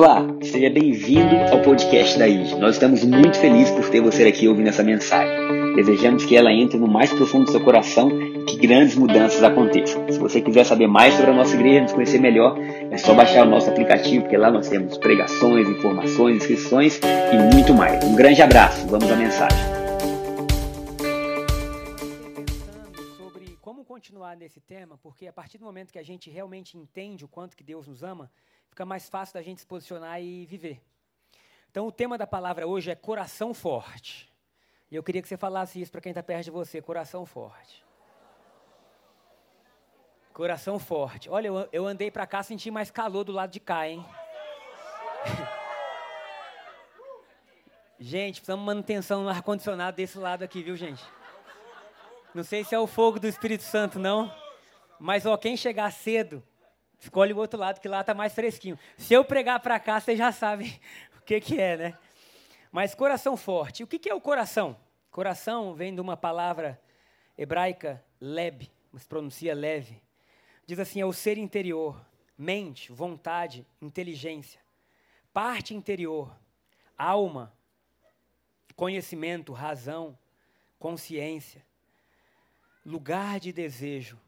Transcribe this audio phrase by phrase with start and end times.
[0.00, 2.54] Olá, seja bem-vindo ao podcast da IG.
[2.54, 5.74] Nós estamos muito felizes por ter você aqui ouvindo essa mensagem.
[5.74, 10.10] Desejamos que ela entre no mais profundo do seu coração e que grandes mudanças aconteçam.
[10.10, 13.46] Se você quiser saber mais sobre a nossa igreja, nos conhecer melhor, é só baixar
[13.46, 18.02] o nosso aplicativo, porque lá nós temos pregações, informações, inscrições e muito mais.
[18.02, 19.58] Um grande abraço, vamos à mensagem.
[23.18, 27.22] sobre como continuar nesse tema, porque a partir do momento que a gente realmente entende
[27.22, 28.30] o quanto que Deus nos ama,
[28.70, 30.80] fica mais fácil da gente se posicionar e viver.
[31.70, 34.30] Então, o tema da palavra hoje é coração forte.
[34.90, 37.84] E eu queria que você falasse isso para quem está perto de você: coração forte.
[40.32, 41.28] Coração forte.
[41.28, 44.04] Olha, eu, eu andei para cá, senti mais calor do lado de cá, hein?
[48.00, 51.04] gente, precisamos manutenção no ar-condicionado desse lado aqui, viu, gente?
[52.34, 54.32] Não sei se é o fogo do Espírito Santo, não.
[54.98, 56.42] Mas, ó, quem chegar cedo,
[57.00, 58.78] escolhe o outro lado, que lá está mais fresquinho.
[58.96, 60.78] Se eu pregar para cá, vocês já sabem
[61.18, 61.98] o que, que é, né?
[62.70, 63.82] Mas coração forte.
[63.82, 64.76] O que, que é o coração?
[65.10, 66.80] Coração vem de uma palavra
[67.36, 70.00] hebraica, leb, mas pronuncia leve.
[70.66, 72.00] Diz assim: é o ser interior,
[72.38, 74.60] mente, vontade, inteligência,
[75.32, 76.36] parte interior,
[76.96, 77.52] alma,
[78.76, 80.16] conhecimento, razão,
[80.78, 81.64] consciência,
[82.84, 84.18] lugar de desejo,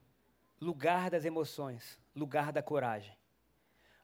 [0.61, 3.17] lugar das emoções, lugar da coragem.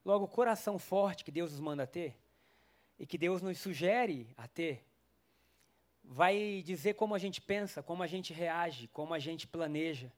[0.04, 2.16] Logo, o coração forte que Deus nos manda ter
[2.98, 4.84] e que Deus nos sugere a ter,
[6.02, 10.10] vai dizer como a gente pensa, como a gente reage, como a gente planeja.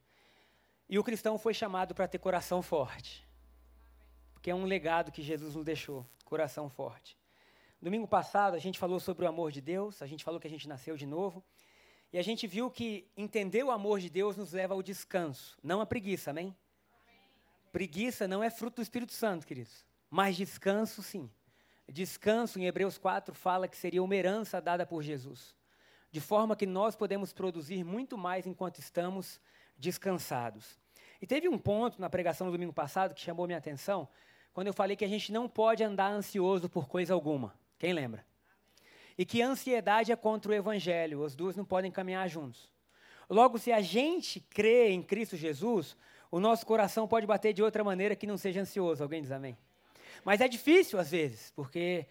[0.88, 3.26] E o cristão foi chamado para ter coração forte,
[4.32, 7.18] porque é um legado que Jesus nos deixou coração forte.
[7.82, 10.50] Domingo passado a gente falou sobre o amor de Deus, a gente falou que a
[10.50, 11.44] gente nasceu de novo,
[12.12, 15.80] e a gente viu que entender o amor de Deus nos leva ao descanso, não
[15.80, 16.54] à preguiça, amém?
[17.72, 19.84] Preguiça não é fruto do Espírito Santo, queridos.
[20.10, 21.30] Mas descanso, sim.
[21.88, 25.54] Descanso, em Hebreus 4, fala que seria uma herança dada por Jesus.
[26.10, 29.40] De forma que nós podemos produzir muito mais enquanto estamos
[29.78, 30.78] descansados.
[31.20, 34.08] E teve um ponto na pregação do domingo passado que chamou minha atenção,
[34.52, 37.54] quando eu falei que a gente não pode andar ansioso por coisa alguma.
[37.78, 38.24] Quem lembra?
[39.16, 42.70] E que ansiedade é contra o evangelho, as duas não podem caminhar juntos.
[43.28, 45.96] Logo, se a gente crê em Cristo Jesus,
[46.30, 49.02] o nosso coração pode bater de outra maneira que não seja ansioso.
[49.02, 49.56] Alguém diz amém?
[50.24, 52.06] Mas é difícil às vezes, porque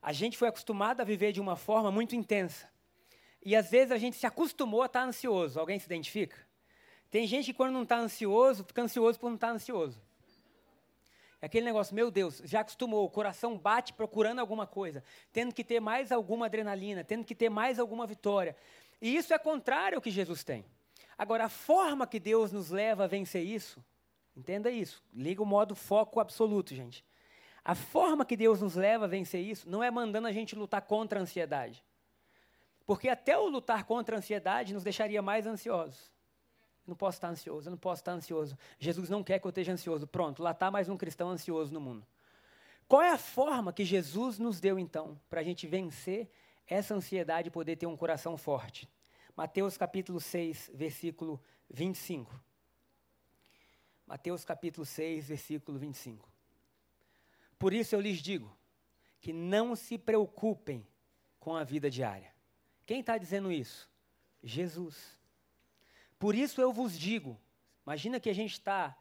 [0.00, 2.68] a gente foi acostumado a viver de uma forma muito intensa.
[3.44, 5.58] E às vezes a gente se acostumou a estar ansioso.
[5.58, 6.36] Alguém se identifica?
[7.10, 10.00] Tem gente que quando não está ansioso, fica ansioso por não estar ansioso.
[11.40, 15.62] É aquele negócio, meu Deus, já acostumou, o coração bate procurando alguma coisa, tendo que
[15.62, 18.56] ter mais alguma adrenalina, tendo que ter mais alguma vitória.
[19.00, 20.64] E isso é contrário ao que Jesus tem.
[21.16, 23.84] Agora, a forma que Deus nos leva a vencer isso,
[24.36, 27.04] entenda isso, liga o modo foco absoluto, gente.
[27.64, 30.82] A forma que Deus nos leva a vencer isso não é mandando a gente lutar
[30.82, 31.82] contra a ansiedade.
[32.86, 36.12] Porque até o lutar contra a ansiedade nos deixaria mais ansiosos.
[36.86, 38.58] Eu não posso estar ansioso, eu não posso estar ansioso.
[38.78, 40.06] Jesus não quer que eu esteja ansioso.
[40.06, 42.06] Pronto, lá está mais um cristão ansioso no mundo.
[42.86, 46.30] Qual é a forma que Jesus nos deu, então, para a gente vencer
[46.66, 48.86] essa ansiedade e poder ter um coração forte?
[49.36, 52.32] Mateus capítulo 6, versículo 25.
[54.06, 56.28] Mateus capítulo 6, versículo 25.
[57.58, 58.56] Por isso eu lhes digo
[59.20, 60.86] que não se preocupem
[61.40, 62.32] com a vida diária.
[62.86, 63.90] Quem está dizendo isso?
[64.42, 65.18] Jesus.
[66.18, 67.40] Por isso eu vos digo,
[67.84, 68.96] imagina que a gente está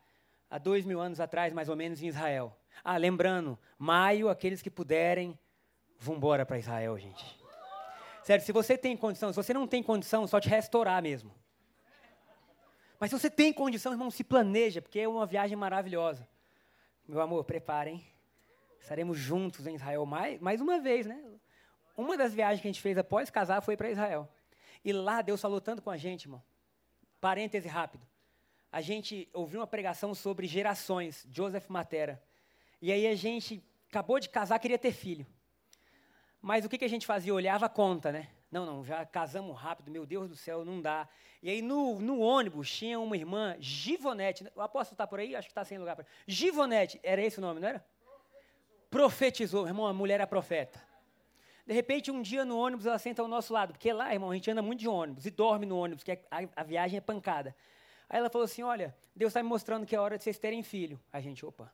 [0.50, 2.58] há dois mil anos atrás, mais ou menos, em Israel.
[2.84, 5.38] Ah, lembrando, maio, aqueles que puderem,
[6.00, 7.43] vão embora para Israel, gente.
[8.24, 11.32] Sério, se você tem condição, se você não tem condição, só te restaurar mesmo.
[13.00, 16.28] Mas se você tem condição, irmão, se planeja, porque é uma viagem maravilhosa.
[17.06, 18.02] Meu amor, preparem.
[18.80, 21.22] Estaremos juntos em Israel mais, mais uma vez, né?
[21.98, 24.30] Uma das viagens que a gente fez após casar foi para Israel.
[24.86, 26.42] E lá Deus falou tanto com a gente, irmão.
[27.20, 28.06] Parêntese rápido.
[28.72, 32.24] A gente ouviu uma pregação sobre gerações, Joseph Matera.
[32.82, 35.28] E aí a gente acabou de casar, queria ter filho.
[36.44, 37.34] Mas o que, que a gente fazia?
[37.34, 38.28] Olhava a conta, né?
[38.52, 41.08] Não, não, já casamos rápido, meu Deus do céu, não dá.
[41.42, 45.38] E aí no, no ônibus tinha uma irmã, Givonete, o apóstolo está por aí?
[45.38, 45.96] Acho que está sem lugar.
[45.96, 46.06] Pra...
[46.28, 47.80] Givonete, era esse o nome, não era?
[47.80, 50.84] Profetizou, Profetizou irmão, a mulher era profeta.
[51.66, 54.34] De repente, um dia no ônibus ela senta ao nosso lado, porque lá, irmão, a
[54.34, 57.56] gente anda muito de ônibus e dorme no ônibus, porque a, a viagem é pancada.
[58.10, 60.62] Aí ela falou assim: Olha, Deus está me mostrando que é hora de vocês terem
[60.62, 61.00] filho.
[61.12, 61.74] A gente, opa,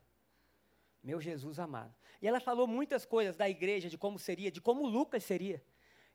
[1.03, 1.91] meu Jesus amado.
[2.21, 5.63] E ela falou muitas coisas da igreja, de como seria, de como Lucas seria.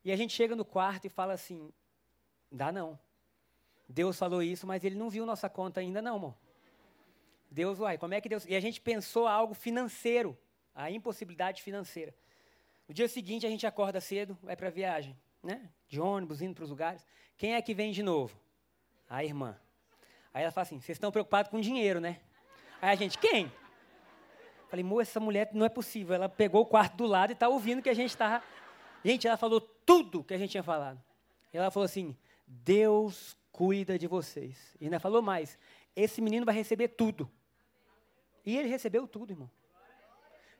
[0.03, 1.71] E a gente chega no quarto e fala assim:
[2.51, 2.99] dá não.
[3.87, 6.35] Deus falou isso, mas ele não viu nossa conta ainda, não, amor.
[7.49, 8.45] Deus, uai, como é que Deus.
[8.45, 10.37] E a gente pensou algo financeiro.
[10.73, 12.13] a impossibilidade financeira.
[12.87, 15.71] No dia seguinte, a gente acorda cedo, vai para a viagem, né?
[15.87, 17.05] de ônibus, indo para os lugares.
[17.37, 18.37] Quem é que vem de novo?
[19.09, 19.57] A irmã.
[20.33, 22.19] Aí ela fala assim: vocês estão preocupados com dinheiro, né?
[22.81, 23.51] Aí a gente, quem?
[24.67, 26.15] Falei, moça, essa mulher não é possível.
[26.15, 28.43] Ela pegou o quarto do lado e está ouvindo que a gente estava.
[29.03, 31.01] Gente, ela falou tudo que a gente tinha falado.
[31.53, 32.15] Ela falou assim:
[32.45, 34.75] Deus cuida de vocês.
[34.79, 35.57] E ainda falou mais:
[35.95, 37.31] esse menino vai receber tudo.
[38.45, 39.49] E ele recebeu tudo, irmão.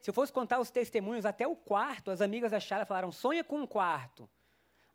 [0.02, 3.62] Se eu fosse contar os testemunhos, até o quarto, as amigas acharam, falaram, sonha com
[3.62, 4.30] um quarto.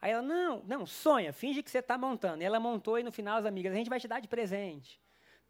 [0.01, 2.43] Aí ela, não, não, sonha, finge que você está montando.
[2.43, 5.01] E ela montou e no final as amigas, a gente vai te dar de presente.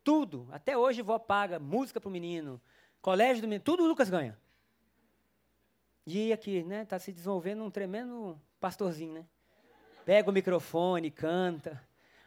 [0.02, 0.48] Tudo.
[0.50, 2.60] Até hoje vó paga, música para o menino,
[3.00, 4.37] colégio do menino, tudo o Lucas ganha.
[6.06, 9.26] E aqui, né, está se desenvolvendo um tremendo pastorzinho, né?
[10.05, 11.81] Pega o microfone, canta.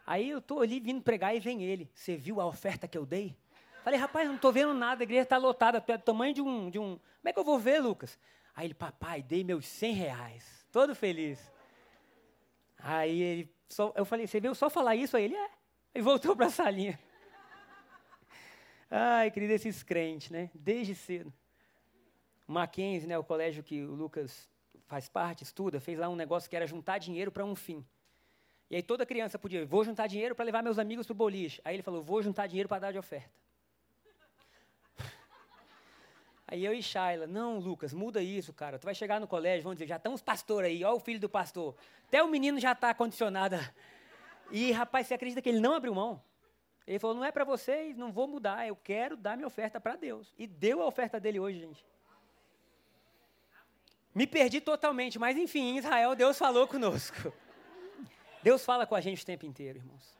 [0.06, 1.90] Aí eu estou ali vindo pregar e vem ele.
[1.94, 3.36] Você viu a oferta que eu dei?
[3.84, 6.70] Falei, rapaz, não estou vendo nada, a igreja está lotada, é do tamanho de um,
[6.70, 6.98] de um.
[6.98, 8.18] Como é que eu vou ver, Lucas?
[8.56, 10.66] Aí ele, papai, dei meus 100 reais.
[10.72, 11.52] Todo feliz.
[12.78, 15.18] Aí ele, só, eu falei, você veio só falar isso?
[15.18, 15.50] Aí ele, é.
[15.96, 17.00] E voltou para a salinha.
[18.96, 20.52] Ai, querido, esses crentes, né?
[20.54, 21.34] Desde cedo.
[22.46, 24.48] Mackenzie, né, o colégio que o Lucas
[24.86, 27.84] faz parte, estuda, fez lá um negócio que era juntar dinheiro para um fim.
[28.70, 31.60] E aí toda criança podia, vou juntar dinheiro para levar meus amigos para o boliche.
[31.66, 33.32] Aí ele falou, vou juntar dinheiro para dar de oferta.
[36.48, 38.78] Aí eu e Shaila, não, Lucas, muda isso, cara.
[38.78, 41.20] Tu vai chegar no colégio, vão dizer, já estão os pastores aí, olha o filho
[41.20, 41.76] do pastor.
[42.08, 43.56] Até o menino já está condicionado.
[44.52, 46.22] E, rapaz, você acredita que ele não abriu mão?
[46.86, 49.96] Ele falou, não é para vocês, não vou mudar, eu quero dar minha oferta para
[49.96, 50.34] Deus.
[50.38, 51.86] E deu a oferta dele hoje, gente.
[54.14, 57.34] Me perdi totalmente, mas enfim, em Israel Deus falou conosco.
[58.44, 60.14] Deus fala com a gente o tempo inteiro, irmãos.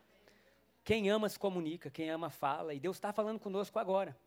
[0.84, 4.18] Quem ama se comunica, quem ama fala, e Deus está falando conosco agora.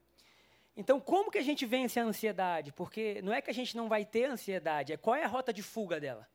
[0.76, 2.70] Então, como que a gente vence a ansiedade?
[2.72, 5.52] Porque não é que a gente não vai ter ansiedade, é qual é a rota
[5.52, 6.28] de fuga dela.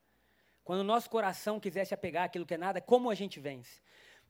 [0.64, 3.82] Quando o nosso coração quiser se apegar àquilo que é nada, como a gente vence?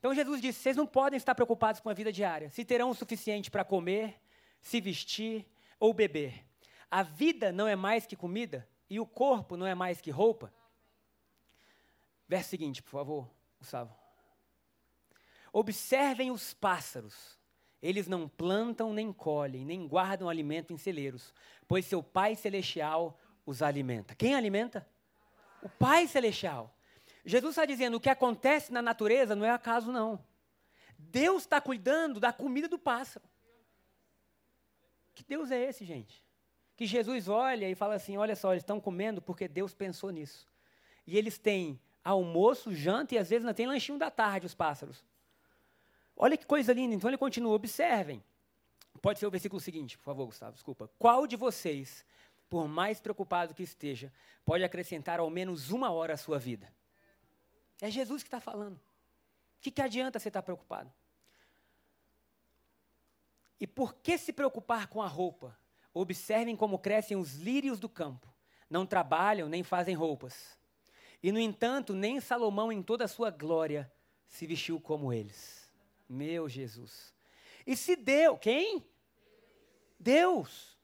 [0.01, 2.94] Então, Jesus disse: vocês não podem estar preocupados com a vida diária, se terão o
[2.94, 4.19] suficiente para comer,
[4.62, 5.48] se vestir
[5.80, 6.45] ou beber.
[6.89, 10.53] A vida não é mais que comida e o corpo não é mais que roupa.
[12.27, 13.95] Verso seguinte, por favor, Gustavo.
[15.53, 17.39] Observem os pássaros
[17.81, 21.33] eles não plantam, nem colhem, nem guardam alimento em celeiros,
[21.68, 24.13] pois seu Pai Celestial os alimenta.
[24.13, 24.88] Quem alimenta?
[25.63, 26.75] O Pai Celestial.
[27.25, 30.23] Jesus está dizendo: o que acontece na natureza não é acaso, não.
[30.97, 33.25] Deus está cuidando da comida do pássaro.
[35.13, 36.23] Que Deus é esse, gente?
[36.75, 40.47] Que Jesus olha e fala assim: olha só, eles estão comendo porque Deus pensou nisso.
[41.06, 45.03] E eles têm almoço, janta e às vezes não tem lanchinho da tarde, os pássaros.
[46.15, 46.95] Olha que coisa linda.
[46.95, 48.23] Então ele continua: observem.
[49.01, 50.89] Pode ser o versículo seguinte, por favor, Gustavo, desculpa.
[51.00, 52.06] Qual de vocês,
[52.47, 54.13] por mais preocupado que esteja,
[54.45, 56.71] pode acrescentar ao menos uma hora à sua vida?
[57.81, 58.75] É Jesus que está falando.
[58.75, 60.94] O que, que adianta você estar preocupado?
[63.60, 65.57] E por que se preocupar com a roupa?
[65.94, 68.31] Observem como crescem os lírios do campo.
[68.69, 70.57] Não trabalham nem fazem roupas.
[71.22, 73.92] E, no entanto, nem Salomão, em toda a sua glória,
[74.28, 75.69] se vestiu como eles.
[76.07, 77.13] Meu Jesus.
[77.66, 78.83] E se deu, quem?
[80.00, 80.78] Deus.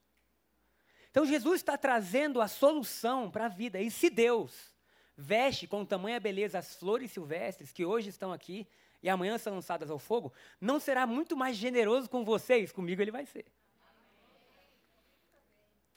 [1.10, 3.80] Então Jesus está trazendo a solução para a vida.
[3.80, 4.72] E se Deus
[5.20, 8.68] veste com tamanha beleza as flores silvestres que hoje estão aqui
[9.02, 12.70] e amanhã são lançadas ao fogo, não será muito mais generoso com vocês?
[12.70, 13.44] Comigo ele vai ser.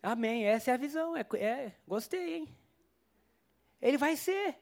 [0.01, 0.45] Amém.
[0.45, 1.15] Essa é a visão.
[1.15, 2.49] É, é, gostei, hein?
[3.79, 4.55] Ele vai ser.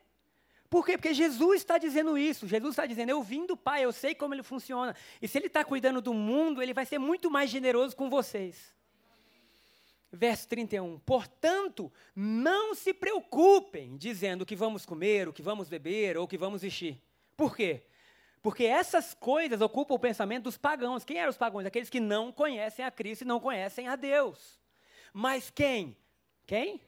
[0.70, 0.98] Por quê?
[0.98, 2.48] Porque Jesus está dizendo isso.
[2.48, 4.96] Jesus está dizendo: Eu vim do Pai, eu sei como ele funciona.
[5.22, 8.74] E se ele está cuidando do mundo, ele vai ser muito mais generoso com vocês.
[10.12, 11.00] Verso 31.
[11.00, 16.38] Portanto, não se preocupem dizendo que vamos comer, o que vamos beber ou o que
[16.38, 17.02] vamos vestir.
[17.38, 17.86] Por quê?
[18.42, 21.04] Porque essas coisas ocupam o pensamento dos pagãos.
[21.04, 21.66] Quem eram os pagãos?
[21.66, 24.60] Aqueles que não conhecem a Cristo e não conhecem a Deus.
[25.14, 25.96] Mas quem?
[26.46, 26.82] Quem?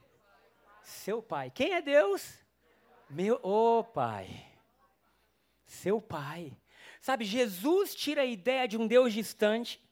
[0.83, 1.51] Seu Pai.
[1.51, 2.41] Quem é Deus?
[3.13, 4.45] Meu, ô oh, pai,
[5.65, 6.57] seu pai.
[7.01, 9.83] Sabe, Jesus tira a ideia de um Deus distante,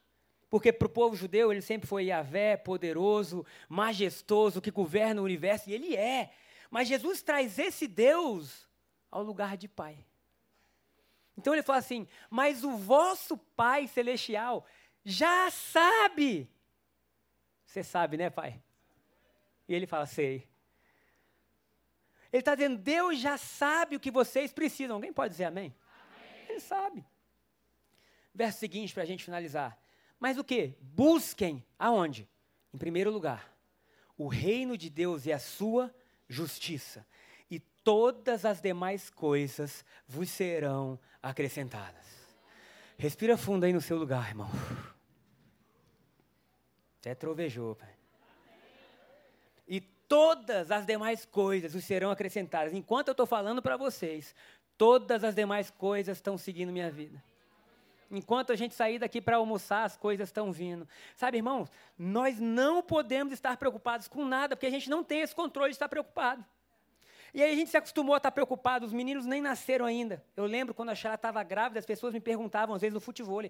[0.50, 5.70] porque para o povo judeu ele sempre foi Yahvé, poderoso, majestoso, que governa o universo,
[5.70, 6.32] e ele é.
[6.72, 8.68] Mas Jesus traz esse Deus
[9.12, 10.06] ao lugar de pai.
[11.38, 14.66] Então ele fala assim: Mas o vosso Pai Celestial
[15.04, 16.50] já sabe.
[17.66, 18.62] Você sabe, né, pai?
[19.68, 20.48] E ele fala: Sei.
[22.32, 24.96] Ele está dizendo, Deus já sabe o que vocês precisam.
[24.96, 25.76] Alguém pode dizer amém?
[26.06, 26.46] amém.
[26.50, 27.04] Ele sabe.
[28.34, 29.76] Verso seguinte para a gente finalizar.
[30.20, 30.76] Mas o que?
[30.82, 32.28] Busquem aonde?
[32.74, 33.52] Em primeiro lugar,
[34.18, 35.94] o reino de Deus e a sua
[36.28, 37.06] justiça,
[37.50, 42.06] e todas as demais coisas vos serão acrescentadas.
[42.98, 44.52] Respira fundo aí no seu lugar, irmão.
[47.00, 47.96] Até trovejou, pai.
[49.66, 52.74] E todas as demais coisas vos serão acrescentadas.
[52.74, 54.36] Enquanto eu estou falando para vocês,
[54.78, 57.24] todas as demais coisas estão seguindo minha vida.
[58.12, 60.88] Enquanto a gente sair daqui para almoçar, as coisas estão vindo.
[61.16, 65.36] Sabe, irmãos, nós não podemos estar preocupados com nada, porque a gente não tem esse
[65.36, 66.44] controle de estar preocupado.
[67.34, 70.24] E aí a gente se acostumou a estar preocupado, os meninos nem nasceram ainda.
[70.36, 73.44] Eu lembro quando a Chara estava grávida, as pessoas me perguntavam, às vezes no futebol,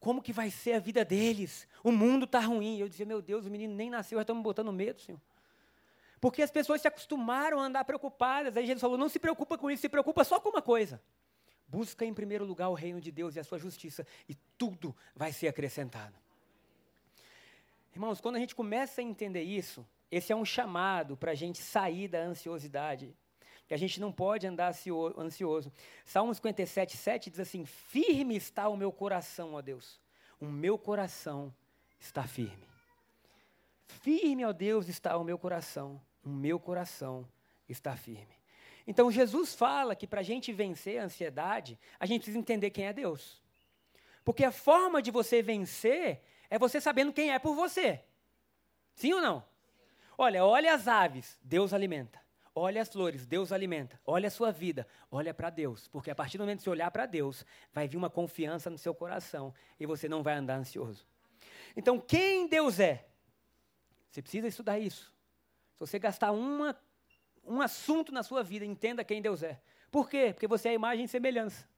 [0.00, 1.68] como que vai ser a vida deles?
[1.82, 2.78] O mundo está ruim.
[2.78, 5.20] Eu dizia, meu Deus, o menino nem nasceu, já estão me botando medo, Senhor.
[6.20, 8.56] Porque as pessoas se acostumaram a andar preocupadas.
[8.56, 11.00] Aí Jesus falou, não se preocupa com isso, se preocupa só com uma coisa.
[11.74, 15.32] Busca em primeiro lugar o reino de Deus e a sua justiça, e tudo vai
[15.32, 16.14] ser acrescentado.
[17.92, 21.58] Irmãos, quando a gente começa a entender isso, esse é um chamado para a gente
[21.58, 23.14] sair da ansiosidade.
[23.66, 24.74] Que a gente não pode andar
[25.18, 25.72] ansioso.
[26.04, 29.98] Salmo 57, 7 diz assim: Firme está o meu coração, ó Deus.
[30.38, 31.52] O meu coração
[31.98, 32.68] está firme.
[33.86, 36.00] Firme, ó Deus, está o meu coração.
[36.22, 37.26] O meu coração
[37.68, 38.33] está firme.
[38.86, 42.86] Então Jesus fala que para a gente vencer a ansiedade, a gente precisa entender quem
[42.86, 43.42] é Deus.
[44.24, 48.02] Porque a forma de você vencer é você sabendo quem é por você.
[48.94, 49.44] Sim ou não?
[50.16, 52.22] Olha, olha as aves, Deus alimenta.
[52.54, 54.00] Olha as flores, Deus alimenta.
[54.06, 55.88] Olha a sua vida, olha para Deus.
[55.88, 58.78] Porque a partir do momento que você olhar para Deus, vai vir uma confiança no
[58.78, 61.04] seu coração e você não vai andar ansioso.
[61.76, 63.06] Então, quem Deus é?
[64.08, 65.12] Você precisa estudar isso.
[65.72, 66.78] Se você gastar uma
[67.46, 69.60] um assunto na sua vida, entenda quem Deus é.
[69.90, 70.32] Por quê?
[70.32, 71.68] Porque você é a imagem e semelhança.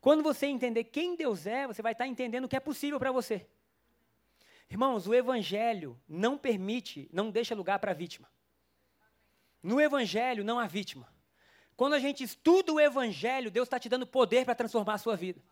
[0.00, 3.10] Quando você entender quem Deus é, você vai estar entendendo o que é possível para
[3.10, 3.46] você.
[4.70, 8.28] Irmãos, o Evangelho não permite, não deixa lugar para a vítima.
[9.62, 11.08] No Evangelho não há vítima.
[11.76, 15.16] Quando a gente estuda o Evangelho, Deus está te dando poder para transformar a sua
[15.16, 15.42] vida.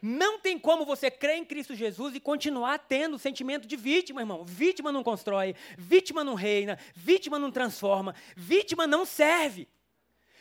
[0.00, 4.20] Não tem como você crer em Cristo Jesus e continuar tendo o sentimento de vítima,
[4.20, 4.44] irmão.
[4.44, 9.68] Vítima não constrói, vítima não reina, vítima não transforma, vítima não serve.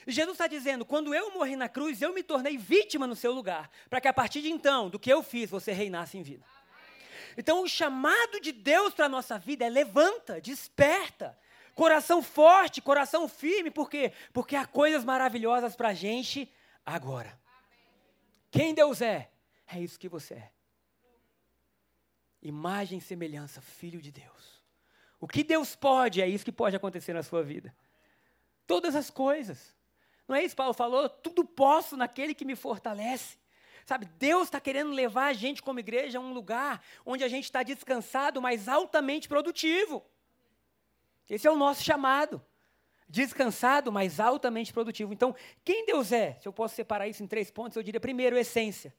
[0.07, 3.69] Jesus está dizendo: quando eu morri na cruz, eu me tornei vítima no seu lugar,
[3.89, 6.45] para que a partir de então, do que eu fiz, você reinasse em vida.
[7.37, 11.37] Então, o chamado de Deus para a nossa vida é levanta, desperta,
[11.75, 14.11] coração forte, coração firme, por quê?
[14.33, 16.51] Porque há coisas maravilhosas para a gente
[16.85, 17.39] agora.
[18.51, 19.29] Quem Deus é?
[19.67, 20.51] É isso que você é.
[22.41, 24.63] Imagem e semelhança, filho de Deus.
[25.19, 27.75] O que Deus pode, é isso que pode acontecer na sua vida.
[28.65, 29.75] Todas as coisas.
[30.27, 31.09] Não é isso Paulo falou?
[31.09, 33.37] Tudo posso naquele que me fortalece.
[33.85, 37.45] Sabe, Deus está querendo levar a gente como igreja a um lugar onde a gente
[37.45, 40.05] está descansado, mas altamente produtivo.
[41.27, 42.43] Esse é o nosso chamado.
[43.09, 45.11] Descansado, mas altamente produtivo.
[45.11, 45.35] Então,
[45.65, 46.37] quem Deus é?
[46.39, 48.93] Se eu posso separar isso em três pontos, eu diria primeiro, essência.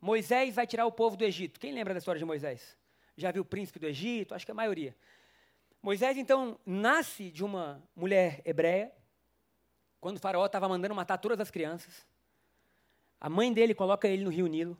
[0.00, 1.60] Moisés vai tirar o povo do Egito.
[1.60, 2.76] Quem lembra da história de Moisés?
[3.16, 4.34] Já viu o príncipe do Egito?
[4.34, 4.94] Acho que a maioria.
[5.80, 8.92] Moisés, então, nasce de uma mulher hebreia,
[10.00, 12.06] quando o faraó estava mandando matar todas as crianças.
[13.20, 14.76] A mãe dele coloca ele no rio Nilo,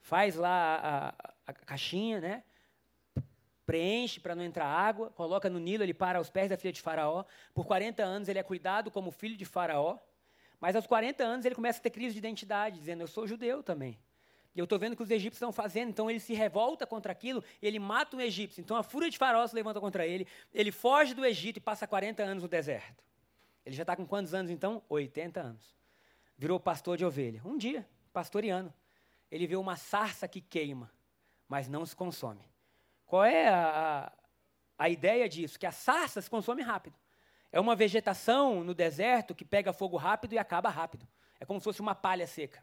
[0.00, 2.44] faz lá a, a, a caixinha, né?
[3.66, 6.80] Preenche para não entrar água, coloca no Nilo, ele para aos pés da filha de
[6.80, 7.24] Faraó.
[7.52, 9.98] Por 40 anos ele é cuidado como filho de Faraó,
[10.60, 13.62] mas aos 40 anos ele começa a ter crise de identidade, dizendo: Eu sou judeu
[13.62, 13.98] também.
[14.54, 17.44] E eu estou vendo que os egípcios estão fazendo, então ele se revolta contra aquilo,
[17.60, 18.62] ele mata um egípcio.
[18.62, 21.86] Então a fúria de Faraó se levanta contra ele, ele foge do Egito e passa
[21.86, 23.04] 40 anos no deserto.
[23.66, 24.82] Ele já está com quantos anos então?
[24.88, 25.76] 80 anos.
[26.38, 27.42] Virou pastor de ovelha.
[27.44, 28.72] Um dia, pastoreando,
[29.30, 30.90] ele vê uma sarça que queima,
[31.46, 32.48] mas não se consome.
[33.06, 34.12] Qual é a,
[34.78, 35.58] a, ideia disso?
[35.58, 36.96] Que a sarça se consome rápido.
[37.52, 41.06] É uma vegetação no deserto que pega fogo rápido e acaba rápido.
[41.38, 42.62] É como se fosse uma palha seca.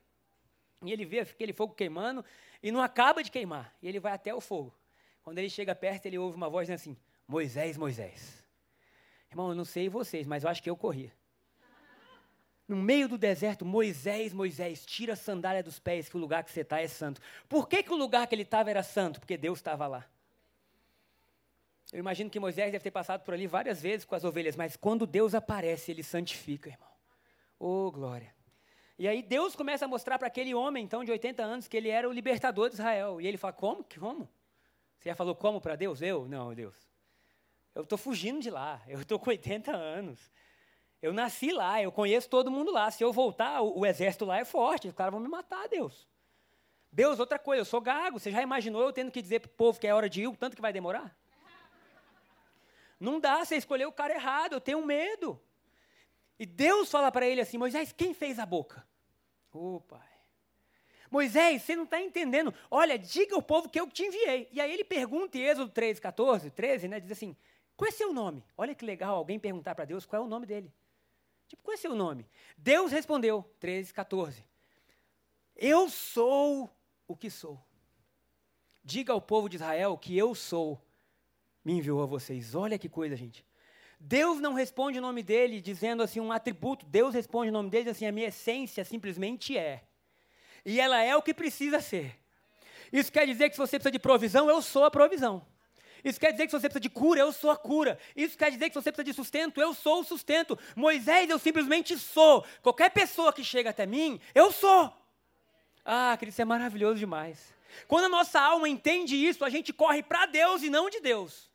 [0.84, 2.24] E ele vê aquele fogo queimando
[2.62, 3.74] e não acaba de queimar.
[3.82, 4.76] E ele vai até o fogo.
[5.24, 6.98] Quando ele chega perto, ele ouve uma voz assim:
[7.28, 8.44] Moisés, Moisés.
[9.32, 11.12] Irmão, eu não sei vocês, mas eu acho que eu corria.
[12.68, 16.52] No meio do deserto, Moisés, Moisés, tira a sandália dos pés, que o lugar que
[16.52, 17.22] você está é santo.
[17.50, 19.20] Por que, que o lugar que ele estava era santo?
[19.20, 20.06] Porque Deus estava lá.
[21.94, 24.76] Eu imagino que Moisés deve ter passado por ali várias vezes com as ovelhas, mas
[24.76, 26.90] quando Deus aparece, ele santifica, irmão.
[27.60, 28.34] Oh, glória.
[28.98, 31.90] E aí Deus começa a mostrar para aquele homem, então, de 80 anos, que ele
[31.90, 33.22] era o libertador de Israel.
[33.22, 33.86] E ele fala: Como?
[34.00, 34.28] Como?
[34.98, 36.02] Você já falou como para Deus?
[36.02, 36.28] Eu?
[36.28, 36.76] Não, Deus.
[37.76, 38.82] Eu estou fugindo de lá.
[38.88, 40.32] Eu estou com 80 anos.
[41.00, 42.90] Eu nasci lá, eu conheço todo mundo lá.
[42.90, 44.88] Se eu voltar, o, o exército lá é forte.
[44.88, 46.08] Os caras vão me matar, Deus.
[46.92, 48.20] Deus, outra coisa, eu sou gago.
[48.20, 50.28] Você já imaginou eu tendo que dizer para o povo que é hora de ir,
[50.28, 51.16] o tanto que vai demorar?
[53.04, 55.38] Não dá, você escolheu o cara errado, eu tenho medo.
[56.40, 58.88] E Deus fala para ele assim: Moisés, quem fez a boca?
[59.52, 60.00] Ô oh, pai.
[61.12, 62.54] Moisés, você não está entendendo.
[62.72, 64.48] Olha, diga ao povo que eu te enviei.
[64.54, 67.02] E aí ele pergunta em Êxodo 13, 14, 13, né?
[67.02, 67.36] Diz assim:
[67.76, 68.42] qual é seu nome?
[68.58, 70.74] Olha que legal alguém perguntar para Deus qual é o nome dele.
[71.50, 72.26] Tipo, qual é seu nome?
[72.58, 74.46] Deus respondeu, 13, 14.
[75.58, 76.74] Eu sou
[77.06, 77.62] o que sou.
[78.82, 80.82] Diga ao povo de Israel que eu sou,
[81.64, 82.56] me enviou a vocês.
[82.56, 83.46] Olha que coisa, gente.
[84.00, 86.86] Deus não responde o nome dele dizendo assim um atributo.
[86.86, 89.84] Deus responde o nome dele assim: a minha essência simplesmente é.
[90.66, 92.18] E ela é o que precisa ser.
[92.92, 95.46] Isso quer dizer que se você precisa de provisão, eu sou a provisão.
[96.04, 97.98] Isso quer dizer que se você precisa de cura, eu sou a cura.
[98.14, 100.60] Isso quer dizer que se você precisa de sustento, eu sou o sustento.
[100.76, 102.46] Moisés, eu simplesmente sou.
[102.62, 104.94] Qualquer pessoa que chega até mim, eu sou.
[105.86, 107.54] Ah, querido, isso é maravilhoso demais.
[107.88, 111.50] Quando a nossa alma entende isso, a gente corre para Deus e não de Deus.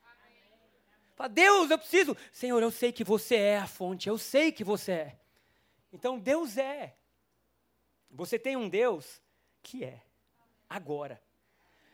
[1.18, 2.16] Fala, Deus, eu preciso.
[2.30, 5.18] Senhor, eu sei que você é a fonte, eu sei que você é.
[5.92, 6.94] Então, Deus é.
[8.08, 9.20] Você tem um Deus
[9.60, 10.00] que é.
[10.70, 11.20] Agora.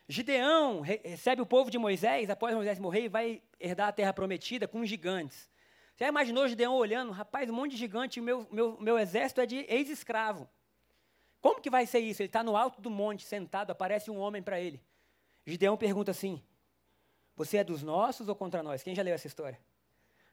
[0.07, 4.69] Gideão recebe o povo de Moisés, após Moisés morrer, e vai herdar a terra prometida
[4.69, 5.49] com gigantes.
[5.95, 9.47] Você já imaginou Gideão olhando, rapaz, um monte de gigante, meu, meu, meu exército é
[9.47, 10.47] de ex-escravo.
[11.40, 12.21] Como que vai ser isso?
[12.21, 14.83] Ele está no alto do monte, sentado, aparece um homem para ele.
[15.47, 16.43] Gideão pergunta assim:
[17.37, 18.83] Você é dos nossos ou contra nós?
[18.83, 19.59] Quem já leu essa história?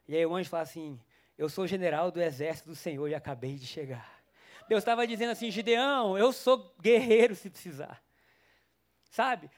[0.08, 1.00] E aí o anjo fala assim:
[1.38, 4.22] Eu sou general do exército do Senhor e acabei de chegar.
[4.68, 8.02] Deus estava dizendo assim: Gideão, eu sou guerreiro se precisar.
[9.10, 9.50] Sabe?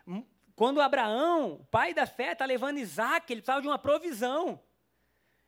[0.56, 4.60] Quando Abraão, pai da fé, está levando Isaac, ele precisava de uma provisão.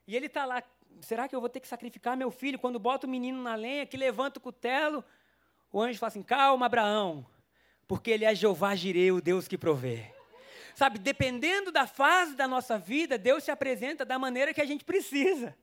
[0.08, 0.62] E ele está lá,
[1.02, 2.60] será que eu vou ter que sacrificar meu filho?
[2.60, 5.04] Quando bota o menino na lenha, que levanta o cutelo,
[5.72, 7.26] o anjo fala assim: calma, Abraão,
[7.88, 10.15] porque ele é Jeová Jirei, o Deus que provê.
[10.76, 14.84] Sabe, dependendo da fase da nossa vida, Deus se apresenta da maneira que a gente
[14.84, 15.58] precisa.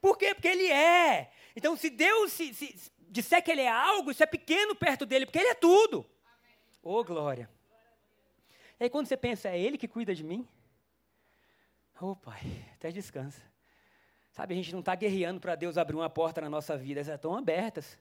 [0.00, 0.34] Por quê?
[0.34, 1.30] Porque Ele é.
[1.54, 5.26] Então, se Deus se, se disser que Ele é algo, isso é pequeno perto dele,
[5.26, 6.06] porque Ele é tudo.
[6.82, 7.48] Ô, oh, glória.
[8.80, 10.48] E aí quando você pensa, é Ele que cuida de mim?
[12.00, 12.40] Ô oh, Pai,
[12.74, 13.42] até descansa.
[14.30, 17.08] Sabe, a gente não está guerreando para Deus abrir uma porta na nossa vida, elas
[17.08, 17.98] estão abertas.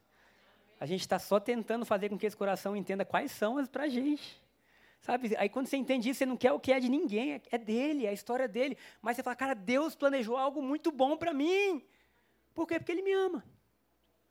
[0.80, 3.84] A gente está só tentando fazer com que esse coração entenda quais são as para
[3.84, 4.43] a gente.
[5.04, 5.36] Sabe?
[5.38, 8.06] Aí quando você entende isso, você não quer o que é de ninguém, é dele,
[8.06, 8.78] é a história dele.
[9.02, 11.84] Mas você fala, cara, Deus planejou algo muito bom para mim.
[12.54, 12.80] Por quê?
[12.80, 13.44] Porque ele me ama.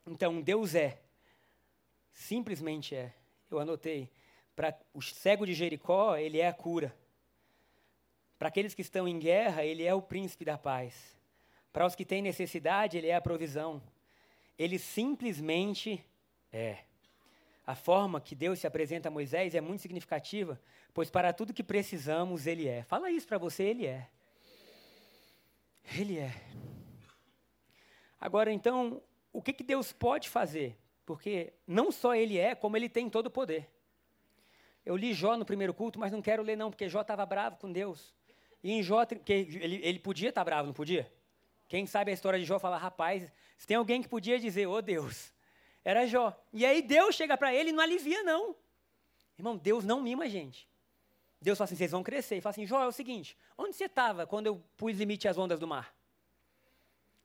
[0.07, 0.99] Então, Deus é.
[2.11, 3.13] Simplesmente é.
[3.51, 4.09] Eu anotei.
[4.55, 6.97] Para o cego de Jericó, ele é a cura.
[8.39, 11.15] Para aqueles que estão em guerra, ele é o príncipe da paz.
[11.71, 13.79] Para os que têm necessidade, ele é a provisão.
[14.57, 16.03] Ele simplesmente
[16.51, 16.79] é.
[17.65, 20.59] A forma que Deus se apresenta a Moisés é muito significativa,
[20.93, 22.83] pois para tudo que precisamos, ele é.
[22.83, 24.09] Fala isso para você, ele é.
[25.95, 26.33] Ele é.
[28.19, 30.77] Agora, então, o que, que Deus pode fazer?
[31.05, 33.69] Porque não só ele é, como ele tem todo o poder.
[34.85, 37.57] Eu li Jó no primeiro culto, mas não quero ler não, porque Jó estava bravo
[37.57, 38.13] com Deus.
[38.63, 41.11] E em Jó, ele, ele podia estar tá bravo, não podia?
[41.67, 44.73] Quem sabe a história de Jó fala, rapaz, se tem alguém que podia dizer, ô
[44.73, 45.32] oh, Deus,
[45.83, 46.35] era Jó.
[46.51, 48.55] E aí Deus chega para ele e não alivia não.
[49.37, 50.67] Irmão, Deus não mima a gente.
[51.41, 52.37] Deus fala assim, vocês vão crescer.
[52.37, 55.37] E fala assim, Jó, é o seguinte, onde você estava quando eu pus limite às
[55.37, 55.93] ondas do mar?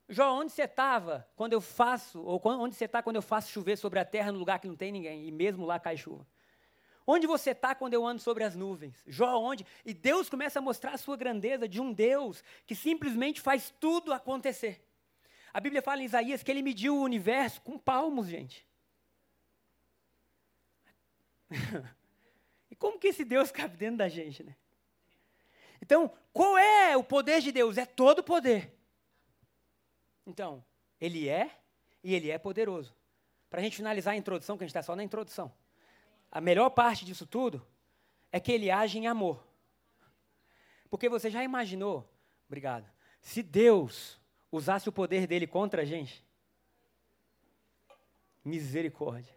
[0.09, 3.77] Jó, onde você estava quando eu faço, ou onde você está quando eu faço chover
[3.77, 6.27] sobre a terra no lugar que não tem ninguém, e mesmo lá cai chuva?
[7.07, 9.03] Onde você está quando eu ando sobre as nuvens?
[9.07, 9.65] Jó, onde?
[9.85, 14.13] E Deus começa a mostrar a sua grandeza de um Deus que simplesmente faz tudo
[14.13, 14.83] acontecer.
[15.53, 18.67] A Bíblia fala em Isaías que ele mediu o universo com palmos, gente.
[22.71, 24.55] e como que esse Deus cabe dentro da gente, né?
[25.81, 27.79] Então, qual é o poder de Deus?
[27.79, 28.77] É todo poder.
[30.27, 30.65] Então,
[31.01, 31.59] ele é
[32.03, 32.95] e ele é poderoso.
[33.49, 35.53] Para a gente finalizar a introdução, que a gente está só na introdução
[36.31, 37.67] a melhor parte disso tudo
[38.31, 39.47] é que ele age em amor.
[40.91, 42.11] Porque você já imaginou,
[42.47, 42.89] obrigado,
[43.21, 46.25] se Deus usasse o poder dele contra a gente?
[48.45, 49.37] Misericórdia.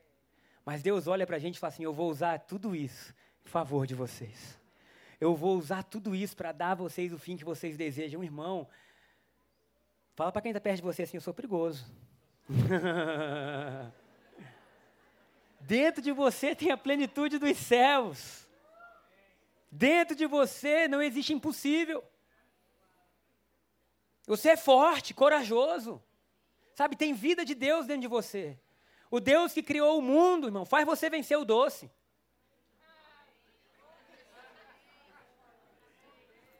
[0.65, 3.13] Mas Deus olha para a gente e fala assim: Eu vou usar tudo isso
[3.45, 4.59] em favor de vocês.
[5.19, 8.23] Eu vou usar tudo isso para dar a vocês o fim que vocês desejam.
[8.23, 8.67] Irmão,
[10.15, 11.85] fala para quem está perto de você assim: Eu sou perigoso.
[15.59, 18.47] Dentro de você tem a plenitude dos céus.
[19.69, 22.03] Dentro de você não existe impossível.
[24.27, 26.01] Você é forte, corajoso.
[26.73, 28.57] Sabe, tem vida de Deus dentro de você.
[29.09, 31.91] O Deus que criou o mundo, irmão, faz você vencer o doce.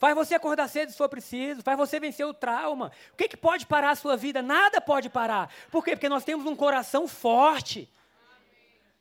[0.02, 2.92] Faz você acordar cedo se for preciso, faz você vencer o trauma.
[3.14, 4.42] O que, que pode parar a sua vida?
[4.42, 5.54] Nada pode parar.
[5.70, 5.92] Por quê?
[5.92, 7.88] Porque nós temos um coração forte.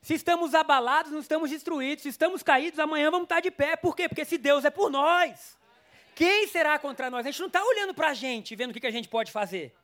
[0.02, 2.02] Se estamos abalados, não estamos destruídos.
[2.02, 3.76] Se estamos caídos, amanhã vamos estar de pé.
[3.76, 4.10] Por quê?
[4.10, 5.56] Porque se Deus é por nós,
[6.20, 7.24] quem será contra nós?
[7.24, 9.32] A gente não está olhando para a gente, vendo o que, que a gente pode
[9.32, 9.74] fazer.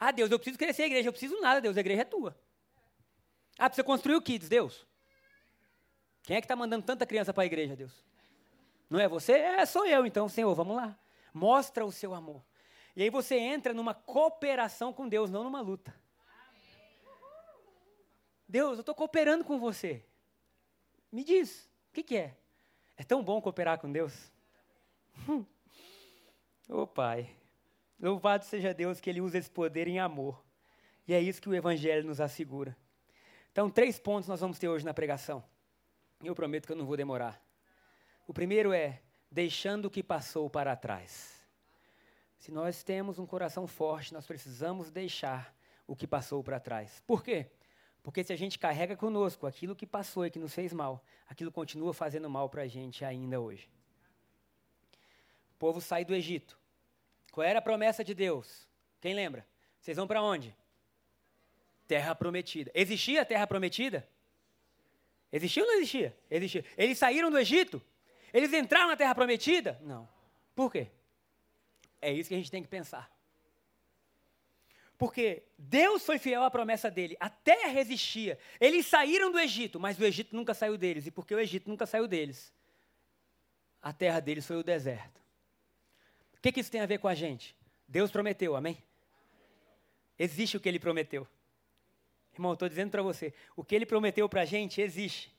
[0.00, 1.10] Ah, Deus, eu preciso crescer a igreja.
[1.10, 2.34] Eu preciso nada, Deus, a igreja é tua.
[3.58, 4.86] Ah, precisa construir o Kids, Deus.
[6.22, 7.92] Quem é que está mandando tanta criança para a igreja, Deus?
[8.88, 9.32] Não é você?
[9.32, 10.06] É, sou eu.
[10.06, 10.98] Então, Senhor, vamos lá.
[11.34, 12.42] Mostra o seu amor.
[12.96, 15.94] E aí você entra numa cooperação com Deus, não numa luta.
[18.48, 20.02] Deus, eu estou cooperando com você.
[21.12, 22.34] Me diz, o que, que é?
[22.96, 24.32] É tão bom cooperar com Deus?
[26.68, 27.30] Ô oh, Pai,
[28.00, 30.44] louvado seja Deus que Ele usa esse poder em amor.
[31.06, 32.76] E é isso que o Evangelho nos assegura.
[33.52, 35.44] Então, três pontos nós vamos ter hoje na pregação.
[36.24, 37.40] Eu prometo que eu não vou demorar.
[38.26, 39.00] O primeiro é
[39.30, 41.40] deixando o que passou para trás.
[42.36, 45.54] Se nós temos um coração forte, nós precisamos deixar
[45.86, 47.00] o que passou para trás.
[47.06, 47.46] Por quê?
[48.02, 51.52] Porque se a gente carrega conosco aquilo que passou e que nos fez mal, aquilo
[51.52, 53.70] continua fazendo mal para a gente ainda hoje.
[55.56, 56.58] O povo sai do Egito.
[57.32, 58.68] Qual era a promessa de Deus?
[59.00, 59.46] Quem lembra?
[59.80, 60.54] Vocês vão para onde?
[61.88, 62.70] Terra prometida.
[62.74, 64.06] Existia a terra prometida?
[65.32, 66.14] Existia ou não existia?
[66.30, 66.62] Existia.
[66.76, 67.82] Eles saíram do Egito?
[68.34, 69.80] Eles entraram na terra prometida?
[69.82, 70.06] Não.
[70.54, 70.88] Por quê?
[72.02, 73.10] É isso que a gente tem que pensar.
[74.98, 78.38] Porque Deus foi fiel à promessa dele, a terra existia.
[78.60, 81.06] Eles saíram do Egito, mas o Egito nunca saiu deles.
[81.06, 82.52] E porque o Egito nunca saiu deles,
[83.80, 85.25] a terra deles foi o deserto.
[86.46, 87.56] Que, que isso tem a ver com a gente?
[87.88, 88.80] Deus prometeu, amém?
[90.16, 91.26] Existe o que ele prometeu.
[92.32, 95.34] Irmão, estou dizendo para você, o que ele prometeu para a gente existe.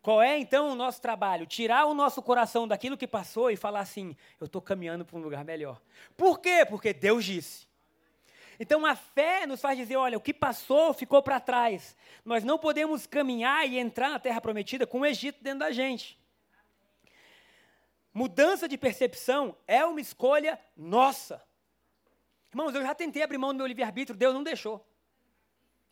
[0.00, 1.44] Qual é então o nosso trabalho?
[1.44, 5.20] Tirar o nosso coração daquilo que passou e falar assim: eu estou caminhando para um
[5.20, 5.78] lugar melhor.
[6.16, 6.64] Por quê?
[6.66, 7.68] Porque Deus disse.
[8.58, 11.94] Então a fé nos faz dizer: olha, o que passou ficou para trás.
[12.24, 16.18] Nós não podemos caminhar e entrar na terra prometida com o Egito dentro da gente.
[18.16, 21.46] Mudança de percepção é uma escolha nossa.
[22.48, 24.82] Irmãos, eu já tentei abrir mão do meu livre-arbítrio, Deus não deixou.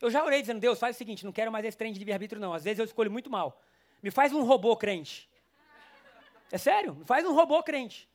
[0.00, 2.40] Eu já orei dizendo: Deus, faz o seguinte, não quero mais esse trem de livre-arbítrio,
[2.40, 2.54] não.
[2.54, 3.60] Às vezes eu escolho muito mal.
[4.02, 5.28] Me faz um robô crente.
[6.50, 6.94] É sério?
[6.94, 8.08] Me faz um robô crente.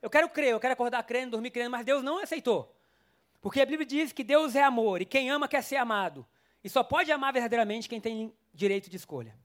[0.00, 2.72] Eu quero crer, eu quero acordar crendo, dormir crendo, mas Deus não aceitou.
[3.40, 6.24] Porque a Bíblia diz que Deus é amor e quem ama quer ser amado.
[6.62, 9.36] E só pode amar verdadeiramente quem tem direito de escolha.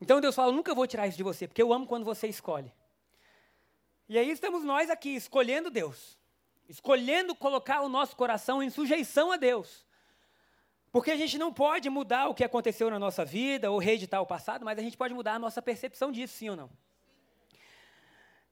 [0.00, 2.72] Então Deus fala: nunca vou tirar isso de você, porque eu amo quando você escolhe.
[4.08, 6.18] E aí estamos nós aqui escolhendo Deus,
[6.68, 9.86] escolhendo colocar o nosso coração em sujeição a Deus.
[10.90, 14.26] Porque a gente não pode mudar o que aconteceu na nossa vida ou reeditar o
[14.26, 16.70] passado, mas a gente pode mudar a nossa percepção disso, sim ou não?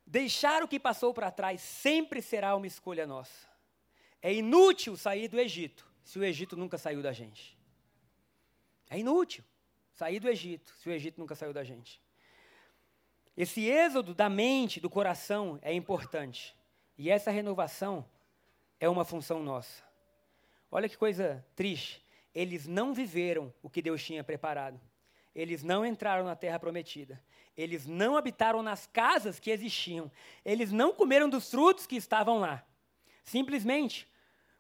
[0.07, 3.49] Deixar o que passou para trás sempre será uma escolha nossa.
[4.23, 7.59] É inútil sair do Egito se o Egito nunca saiu da gente.
[8.89, 9.45] É inútil
[9.99, 12.01] sair do Egito se o Egito nunca saiu da gente.
[13.37, 16.57] Esse êxodo da mente, do coração, é importante.
[16.97, 18.09] E essa renovação
[18.81, 19.83] é uma função nossa.
[20.71, 24.81] Olha que coisa triste eles não viveram o que Deus tinha preparado.
[25.35, 27.21] Eles não entraram na terra prometida.
[27.57, 30.09] Eles não habitaram nas casas que existiam.
[30.45, 32.65] Eles não comeram dos frutos que estavam lá.
[33.25, 34.09] Simplesmente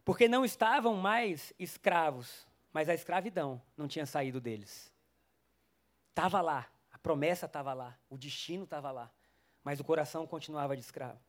[0.05, 4.92] porque não estavam mais escravos, mas a escravidão não tinha saído deles.
[6.18, 9.09] Estava lá, a promessa estava lá, o destino estava lá,
[9.62, 11.20] mas o coração continuava de escravo.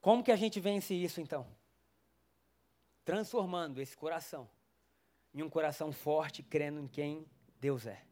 [0.00, 1.46] Como que a gente vence isso então?
[3.04, 4.48] Transformando esse coração
[5.34, 7.26] em um coração forte, crendo em quem
[7.60, 8.02] Deus é.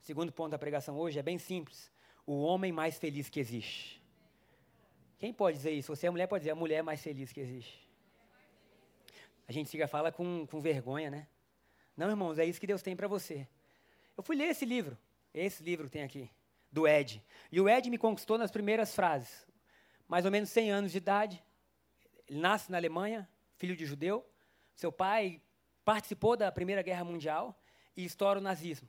[0.00, 1.92] segundo ponto da pregação hoje é bem simples.
[2.24, 4.02] O homem mais feliz que existe.
[5.18, 5.94] Quem pode dizer isso?
[5.94, 7.86] Você é mulher, pode dizer a mulher mais feliz que existe.
[9.46, 11.28] A gente fica fala com, com vergonha, né?
[11.94, 13.46] Não, irmãos, é isso que Deus tem para você.
[14.18, 14.98] Eu fui ler esse livro,
[15.32, 16.28] esse livro que tem aqui,
[16.72, 17.24] do Ed.
[17.52, 19.46] E o Ed me conquistou nas primeiras frases.
[20.08, 21.40] Mais ou menos 100 anos de idade.
[22.26, 23.28] Ele nasce na Alemanha,
[23.58, 24.28] filho de judeu.
[24.74, 25.40] Seu pai
[25.84, 27.56] participou da Primeira Guerra Mundial
[27.96, 28.88] e estoura o nazismo.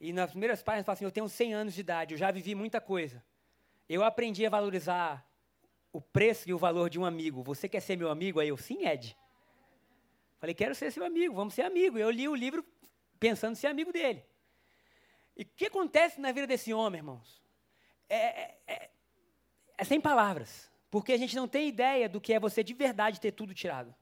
[0.00, 2.56] E nas primeiras páginas fala assim: Eu tenho 100 anos de idade, eu já vivi
[2.56, 3.24] muita coisa.
[3.88, 5.24] Eu aprendi a valorizar
[5.92, 7.40] o preço e o valor de um amigo.
[7.44, 8.40] Você quer ser meu amigo?
[8.40, 9.16] Aí eu, sim, Ed.
[10.40, 11.96] Falei, quero ser seu amigo, vamos ser amigo.
[11.96, 12.64] Eu li o livro
[13.18, 14.24] pensando em ser amigo dele.
[15.36, 17.42] E o que acontece na vida desse homem, irmãos?
[18.08, 18.90] É, é, é,
[19.78, 20.70] é sem palavras.
[20.90, 23.94] Porque a gente não tem ideia do que é você de verdade ter tudo tirado.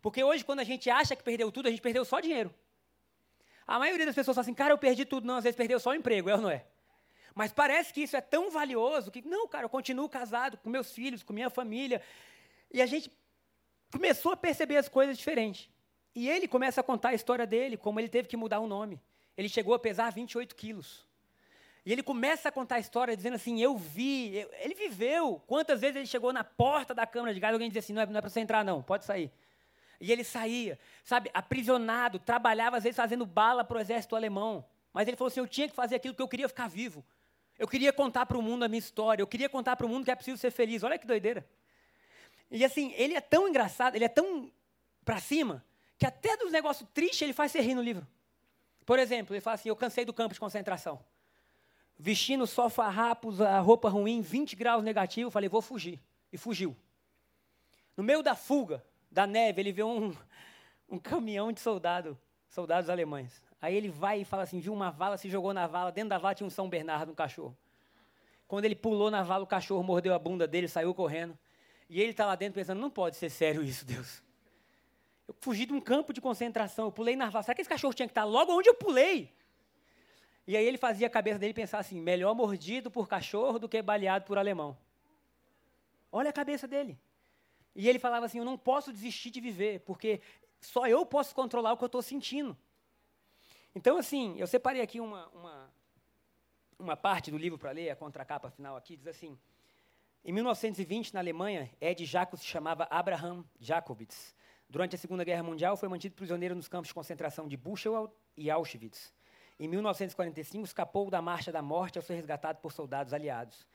[0.00, 2.54] Porque hoje, quando a gente acha que perdeu tudo, a gente perdeu só dinheiro.
[3.66, 5.26] A maioria das pessoas fala assim, cara, eu perdi tudo.
[5.26, 6.64] Não, às vezes perdeu só o emprego, é ou não é?
[7.34, 10.92] Mas parece que isso é tão valioso que, não, cara, eu continuo casado com meus
[10.92, 12.00] filhos, com minha família.
[12.70, 13.10] E a gente
[13.90, 15.68] começou a perceber as coisas diferentes.
[16.14, 19.00] E ele começa a contar a história dele, como ele teve que mudar o nome.
[19.36, 21.04] Ele chegou a pesar 28 quilos.
[21.84, 25.42] E ele começa a contar a história dizendo assim: Eu vi, eu, ele viveu.
[25.46, 28.06] Quantas vezes ele chegou na porta da Câmara de Gás, alguém dizia assim: Não é,
[28.06, 29.30] não é para você entrar, não, pode sair.
[30.00, 34.64] E ele saía, sabe, aprisionado, trabalhava às vezes fazendo bala para o exército alemão.
[34.92, 37.04] Mas ele falou assim: Eu tinha que fazer aquilo porque eu queria ficar vivo.
[37.58, 39.22] Eu queria contar para o mundo a minha história.
[39.22, 40.82] Eu queria contar para o mundo que é preciso ser feliz.
[40.82, 41.46] Olha que doideira.
[42.50, 44.50] E assim, ele é tão engraçado, ele é tão
[45.04, 45.64] para cima,
[46.04, 48.06] que até dos negócios tristes ele faz você rir no livro.
[48.84, 51.02] Por exemplo, ele fala assim: Eu cansei do campo de concentração.
[51.96, 55.98] Vestindo só farrapos, a roupa ruim, 20 graus negativo, falei: Vou fugir.
[56.30, 56.76] E fugiu.
[57.96, 60.14] No meio da fuga, da neve, ele vê um,
[60.90, 62.18] um caminhão de soldado,
[62.50, 63.42] soldados alemães.
[63.62, 66.18] Aí ele vai e fala assim: viu uma vala, se jogou na vala, dentro da
[66.18, 67.56] vala tinha um São Bernardo, um cachorro.
[68.46, 71.38] Quando ele pulou na vala, o cachorro mordeu a bunda dele, saiu correndo.
[71.88, 74.23] E ele está lá dentro pensando: não pode ser sério isso, Deus.
[75.26, 77.42] Eu fugi de um campo de concentração, eu pulei na vala.
[77.42, 79.32] Será que esse cachorro tinha que estar logo onde eu pulei?
[80.46, 83.80] E aí ele fazia a cabeça dele pensar assim: melhor mordido por cachorro do que
[83.80, 84.76] baleado por alemão.
[86.12, 86.98] Olha a cabeça dele.
[87.74, 90.20] E ele falava assim: eu não posso desistir de viver, porque
[90.60, 92.56] só eu posso controlar o que eu estou sentindo.
[93.74, 95.74] Então, assim, eu separei aqui uma, uma,
[96.78, 99.38] uma parte do livro para ler, a contracapa final aqui, diz assim:
[100.24, 104.34] em 1920, na Alemanha, Ed Jacobs se chamava Abraham Jacobitz.
[104.68, 108.50] Durante a Segunda Guerra Mundial, foi mantido prisioneiro nos campos de concentração de Buchenwald e
[108.50, 109.12] Auschwitz.
[109.58, 113.66] Em 1945, escapou da Marcha da Morte ao ser resgatado por soldados aliados.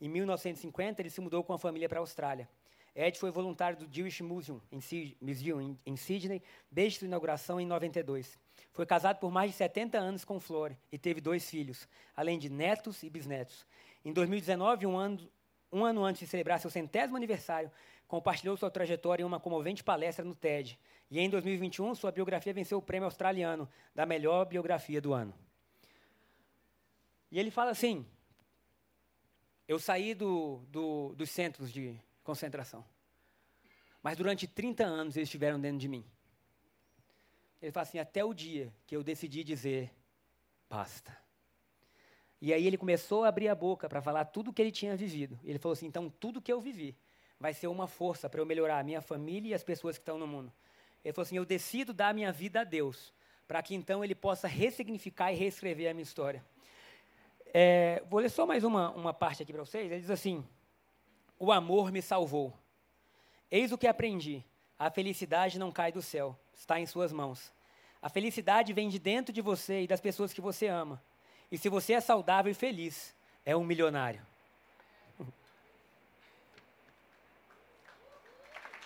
[0.00, 2.48] Em 1950, ele se mudou com a família para a Austrália.
[2.94, 4.78] Ed foi voluntário do Jewish Museum em,
[5.20, 8.38] Museum, em Sydney desde sua inauguração em 92.
[8.72, 12.48] Foi casado por mais de 70 anos com Flore e teve dois filhos, além de
[12.48, 13.66] netos e bisnetos.
[14.04, 15.28] Em 2019, um ano,
[15.72, 17.70] um ano antes de celebrar seu centésimo aniversário,
[18.14, 20.78] compartilhou sua trajetória em uma comovente palestra no TED.
[21.10, 25.34] E em 2021, sua biografia venceu o prêmio australiano da melhor biografia do ano.
[27.28, 28.06] E ele fala assim:
[29.66, 32.84] Eu saí do, do, dos centros de concentração.
[34.00, 36.04] Mas durante 30 anos eles estiveram dentro de mim.
[37.60, 39.92] Ele fala assim: até o dia que eu decidi dizer
[40.70, 41.18] basta.
[42.40, 44.96] E aí ele começou a abrir a boca para falar tudo o que ele tinha
[44.96, 45.36] vivido.
[45.42, 46.96] Ele falou assim: então tudo que eu vivi
[47.44, 50.16] vai ser uma força para eu melhorar a minha família e as pessoas que estão
[50.16, 50.50] no mundo.
[51.04, 53.12] Ele falou assim: eu decido dar a minha vida a Deus,
[53.46, 56.42] para que então ele possa ressignificar e reescrever a minha história.
[57.52, 59.92] É, vou ler só mais uma, uma parte aqui para vocês.
[59.92, 60.42] Ele diz assim:
[61.38, 62.50] o amor me salvou.
[63.50, 64.42] Eis o que aprendi:
[64.78, 67.52] a felicidade não cai do céu, está em suas mãos.
[68.00, 70.98] A felicidade vem de dentro de você e das pessoas que você ama.
[71.52, 74.26] E se você é saudável e feliz, é um milionário.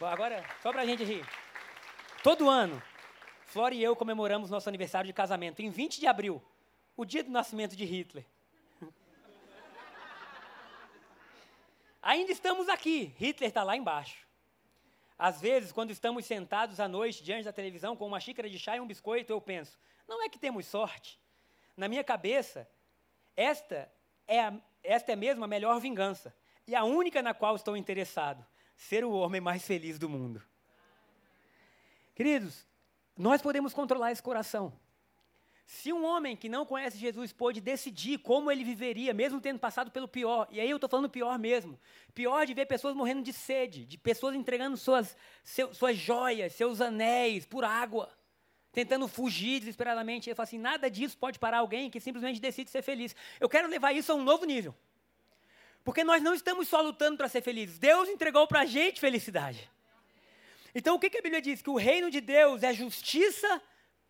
[0.07, 1.27] Agora, só para a gente rir.
[2.23, 2.83] Todo ano,
[3.47, 6.43] Flora e eu comemoramos nosso aniversário de casamento em 20 de abril,
[6.97, 8.27] o dia do nascimento de Hitler.
[12.03, 14.27] Ainda estamos aqui, Hitler está lá embaixo.
[15.19, 18.77] Às vezes, quando estamos sentados à noite diante da televisão com uma xícara de chá
[18.77, 21.19] e um biscoito, eu penso: não é que temos sorte.
[21.77, 22.69] Na minha cabeça,
[23.37, 23.91] esta
[24.27, 26.35] é, a, esta é mesmo a melhor vingança
[26.67, 28.47] e a única na qual estou interessado:
[28.79, 30.41] ser o homem mais feliz do mundo.
[32.15, 32.65] Queridos,
[33.17, 34.73] nós podemos controlar esse coração.
[35.67, 39.91] Se um homem que não conhece Jesus pôde decidir como ele viveria, mesmo tendo passado
[39.91, 41.79] pelo pior, e aí eu estou falando pior mesmo,
[42.15, 46.81] pior de ver pessoas morrendo de sede, de pessoas entregando suas, seu, suas joias, seus
[46.81, 48.09] anéis por água,
[48.73, 50.31] tentando fugir desesperadamente.
[50.31, 53.15] Ele fala assim: nada disso pode parar alguém que simplesmente decide ser feliz.
[53.41, 54.75] Eu quero levar isso a um novo nível.
[55.89, 59.71] Porque nós não estamos só lutando para ser felizes, Deus entregou para a gente felicidade.
[60.75, 61.63] Então o que, que a Bíblia diz?
[61.63, 63.63] Que o reino de Deus é justiça,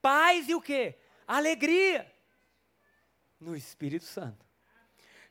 [0.03, 0.97] paz e o quê?
[1.25, 2.13] alegria
[3.39, 4.45] no Espírito Santo.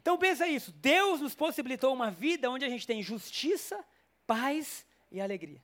[0.02, 3.84] Então pensa isso, Deus nos possibilitou uma vida onde a gente tem justiça,
[4.26, 5.62] paz e alegria.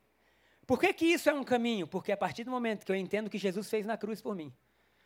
[0.67, 1.87] Por que, que isso é um caminho?
[1.87, 4.35] Porque a partir do momento que eu entendo o que Jesus fez na cruz por
[4.35, 4.53] mim,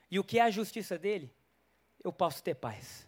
[0.09, 1.31] e o que é a justiça dele,
[2.03, 3.07] eu posso ter paz.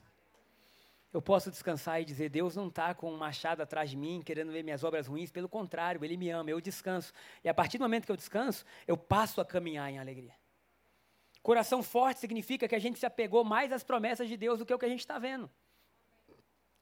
[1.12, 4.52] Eu posso descansar e dizer: Deus não está com um machado atrás de mim, querendo
[4.52, 7.12] ver minhas obras ruins, pelo contrário, Ele me ama, eu descanso.
[7.43, 10.36] E a partir do momento que eu descanso, eu passo a caminhar em alegria.
[11.41, 14.74] Coração forte significa que a gente se apegou mais às promessas de Deus do que
[14.74, 15.50] o que a gente está vendo.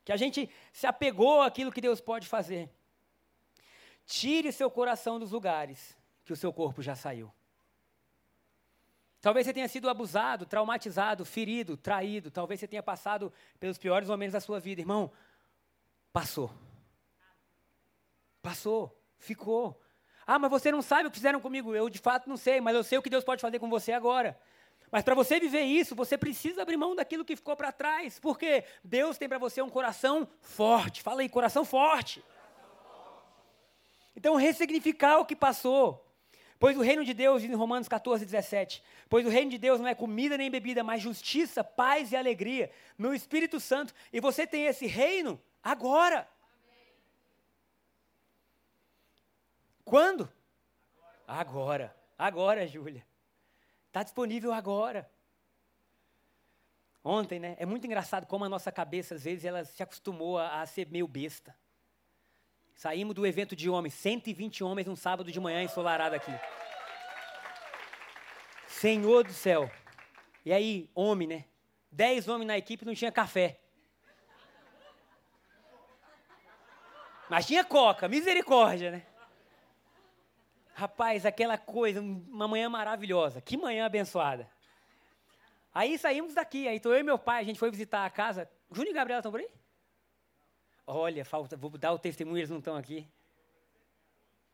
[0.04, 2.70] Que a gente se apegou àquilo que Deus pode fazer.
[4.06, 7.32] Tire seu coração dos lugares que o seu corpo já saiu.
[9.22, 12.30] Talvez você tenha sido abusado, traumatizado, ferido, traído.
[12.30, 14.82] Talvez você tenha passado pelos piores momentos da sua vida.
[14.82, 15.12] Irmão,
[16.14, 16.52] passou.
[18.42, 18.96] Passou.
[19.18, 19.82] Ficou.
[20.26, 21.76] Ah, mas você não sabe o que fizeram comigo.
[21.76, 23.92] Eu de fato não sei, mas eu sei o que Deus pode fazer com você
[23.92, 24.40] agora.
[24.92, 28.20] Mas para você viver isso, você precisa abrir mão daquilo que ficou para trás.
[28.20, 31.02] Porque Deus tem para você um coração forte.
[31.02, 32.24] Fala aí, coração forte.
[34.16, 36.07] Então, ressignificar o que passou.
[36.60, 39.88] Pois o reino de Deus, em Romanos 14, 17, pois o reino de Deus não
[39.88, 43.94] é comida nem bebida, mas justiça, paz e alegria no Espírito Santo.
[44.12, 46.28] E você tem esse reino agora.
[49.86, 50.32] Quando?
[51.28, 51.96] Agora.
[52.18, 53.06] Agora, Júlia.
[53.88, 55.10] Está disponível agora.
[57.04, 57.56] Ontem, né?
[57.60, 60.90] É muito engraçado como a nossa cabeça, às vezes, ela se acostumou a, a ser
[60.90, 61.56] meio besta.
[62.78, 66.32] Saímos do evento de homens, 120 homens num sábado de manhã ensolarado aqui.
[68.68, 69.68] Senhor do céu.
[70.46, 71.46] E aí, homem, né?
[71.92, 73.60] Dez homens na equipe não tinha café.
[77.28, 79.08] Mas tinha coca, misericórdia, né?
[80.76, 83.42] Rapaz, aquela coisa, uma manhã maravilhosa.
[83.42, 84.48] Que manhã abençoada.
[85.74, 88.48] Aí saímos daqui, aí tô eu e meu pai, a gente foi visitar a casa.
[88.72, 89.50] Júnior e Gabriela estão por aí?
[90.90, 93.06] Olha, falta, vou dar o testemunho, eles não estão aqui.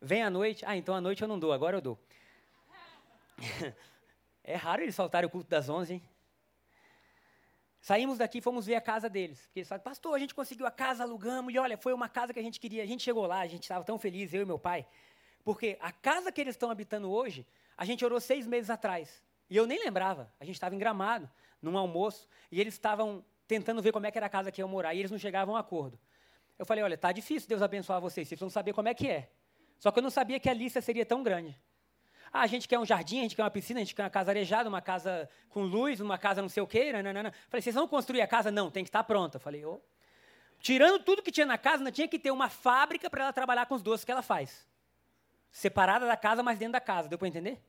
[0.02, 0.66] Vem à noite.
[0.66, 2.00] Ah, então à noite eu não dou, agora eu dou.
[4.44, 6.02] é raro eles faltarem o culto das 11, hein?
[7.80, 9.42] Saímos daqui e fomos ver a casa deles.
[9.42, 12.34] Porque eles falaram, pastor, a gente conseguiu a casa, alugamos, e olha, foi uma casa
[12.34, 12.82] que a gente queria.
[12.82, 14.88] A gente chegou lá, a gente estava tão feliz, eu e meu pai.
[15.44, 17.46] Porque a casa que eles estão habitando hoje,
[17.78, 19.24] a gente orou seis meses atrás.
[19.50, 20.34] E eu nem lembrava.
[20.40, 21.30] A gente estava em Gramado,
[21.62, 24.68] num almoço, e eles estavam tentando ver como é que era a casa que iam
[24.68, 26.00] morar, e eles não chegavam a acordo.
[26.58, 29.30] Eu falei, olha, tá difícil Deus abençoar vocês, vocês vão saber como é que é.
[29.80, 31.60] Só que eu não sabia que a lista seria tão grande.
[32.32, 34.10] Ah, a gente quer um jardim, a gente quer uma piscina, a gente quer uma
[34.10, 36.92] casa arejada, uma casa com luz, uma casa não sei o quê.
[36.92, 37.32] Nanana.
[37.48, 38.50] Falei, vocês vão construir a casa?
[38.50, 39.38] Não, tem que estar pronta.
[39.38, 39.74] Falei, ô.
[39.74, 39.82] Oh.
[40.60, 43.66] Tirando tudo que tinha na casa, ainda tinha que ter uma fábrica para ela trabalhar
[43.66, 44.66] com os doces que ela faz.
[45.52, 47.08] Separada da casa, mas dentro da casa.
[47.08, 47.62] Deu para entender?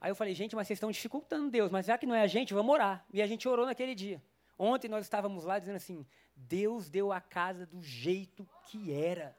[0.00, 2.26] Aí eu falei, gente, mas vocês estão dificultando Deus, mas já que não é a
[2.26, 3.04] gente, vamos orar.
[3.12, 4.22] E a gente orou naquele dia.
[4.64, 9.36] Ontem nós estávamos lá dizendo assim: Deus deu a casa do jeito que era.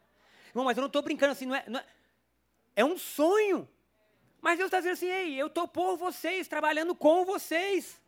[0.50, 1.86] Irmão, mas eu não estou brincando assim, não é, não é,
[2.76, 2.84] é.
[2.84, 3.66] um sonho.
[4.42, 8.02] Mas Deus está dizendo assim: ei, eu estou por vocês, trabalhando com vocês.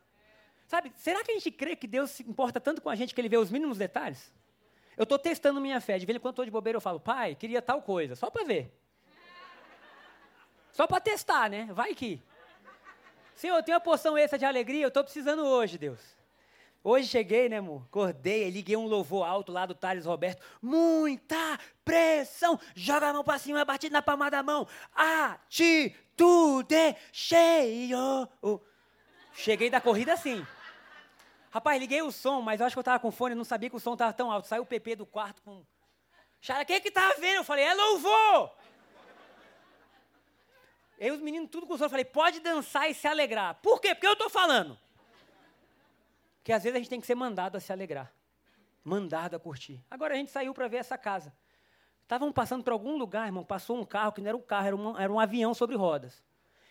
[0.67, 3.21] Sabe, será que a gente crê que Deus se importa tanto com a gente que
[3.21, 4.33] ele vê os mínimos detalhes?
[4.97, 5.97] Eu estou testando minha fé.
[5.97, 8.43] De vez em quando estou de bobeira, eu falo, pai, queria tal coisa, só para
[8.43, 8.77] ver.
[10.73, 11.69] Só para testar, né?
[11.71, 12.21] Vai que.
[13.35, 16.15] Senhor, eu tenho uma porção extra de alegria, eu estou precisando hoje, Deus.
[16.87, 17.81] Hoje cheguei, né, amor?
[17.87, 20.43] Acordei, liguei um louvor alto lá do Thales Roberto.
[20.61, 22.59] Muita pressão.
[22.75, 24.67] Joga a mão pra cima, bate na palma da mão.
[24.93, 26.75] Atitude
[27.11, 28.29] cheio.
[29.33, 30.45] Cheguei da corrida assim.
[31.49, 33.75] Rapaz, liguei o som, mas eu acho que eu tava com fone, não sabia que
[33.75, 34.47] o som tava tão alto.
[34.47, 35.65] Saiu o PP do quarto com.
[36.39, 37.37] Chara, quem é que tava vendo?
[37.37, 38.55] Eu falei, é louvor!
[41.01, 43.55] Aí os meninos tudo com sono, eu falei, pode dançar e se alegrar.
[43.55, 43.95] Por quê?
[43.95, 44.84] Porque eu tô falando.
[46.45, 48.13] Que às vezes a gente tem que ser mandado a se alegrar,
[48.83, 49.83] mandado a curtir.
[49.89, 51.33] Agora a gente saiu para ver essa casa.
[52.03, 54.75] Estavam passando por algum lugar, irmão, passou um carro que não era um carro, era
[54.75, 56.23] um, era um avião sobre rodas.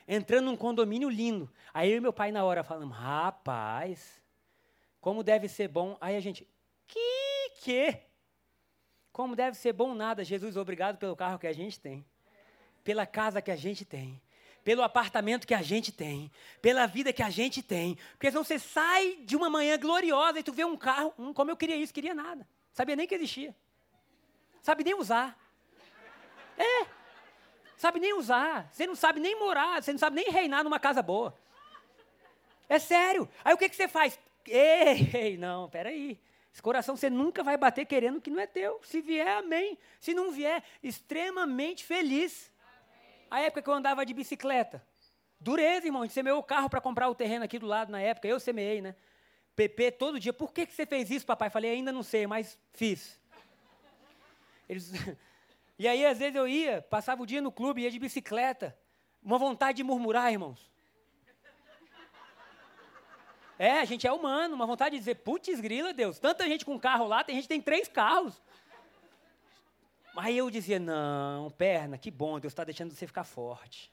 [0.07, 1.53] Entrando num condomínio lindo.
[1.73, 4.23] Aí eu e meu pai na hora falamos, rapaz,
[5.01, 5.99] como deve ser bom.
[6.01, 6.49] Aí a gente,
[6.87, 7.99] que que?
[9.11, 12.07] Como deve ser bom nada, Jesus, obrigado pelo carro que a gente tem,
[12.85, 14.23] pela casa que a gente tem,
[14.65, 17.97] pelo apartamento que a gente tem, pela vida que a gente tem.
[18.13, 21.51] Porque senão você sai de uma manhã gloriosa e tu vê um carro, hum, como
[21.51, 22.49] eu queria isso, queria nada.
[22.73, 23.55] Sabia nem que existia.
[24.63, 25.39] Sabe nem usar.
[26.57, 26.87] É.
[27.77, 28.69] Sabe nem usar.
[28.73, 31.39] Você não sabe nem morar, você não sabe nem reinar numa casa boa.
[32.67, 33.29] É sério.
[33.45, 34.19] Aí o que, que você faz?
[34.47, 36.19] Ei, ei, não, peraí.
[36.51, 38.81] Esse coração você nunca vai bater querendo que não é teu.
[38.85, 39.77] Se vier, amém.
[40.01, 42.51] Se não vier, extremamente feliz.
[43.35, 44.81] A época que eu andava de bicicleta.
[45.41, 46.03] Dureza, irmão.
[46.03, 48.29] A gente semeou o carro para comprar o terreno aqui do lado na época.
[48.29, 48.95] Eu semeei, né?
[49.57, 50.33] PP todo dia.
[50.33, 51.51] Por que, que você fez isso, papai?
[51.51, 53.21] Falei, ainda não sei, mas fiz.
[54.69, 54.93] Eles...
[55.77, 58.79] E aí, às vezes, eu ia, passava o dia no clube, ia de bicicleta.
[59.21, 60.71] Uma vontade de murmurar, irmãos.
[63.59, 66.79] É, a gente é humano, uma vontade de dizer, putz, grila, Deus, tanta gente com
[66.79, 68.41] carro lá, tem gente que tem três carros.
[70.17, 73.93] Aí eu dizia: não, perna, que bom, Deus está deixando você ficar forte.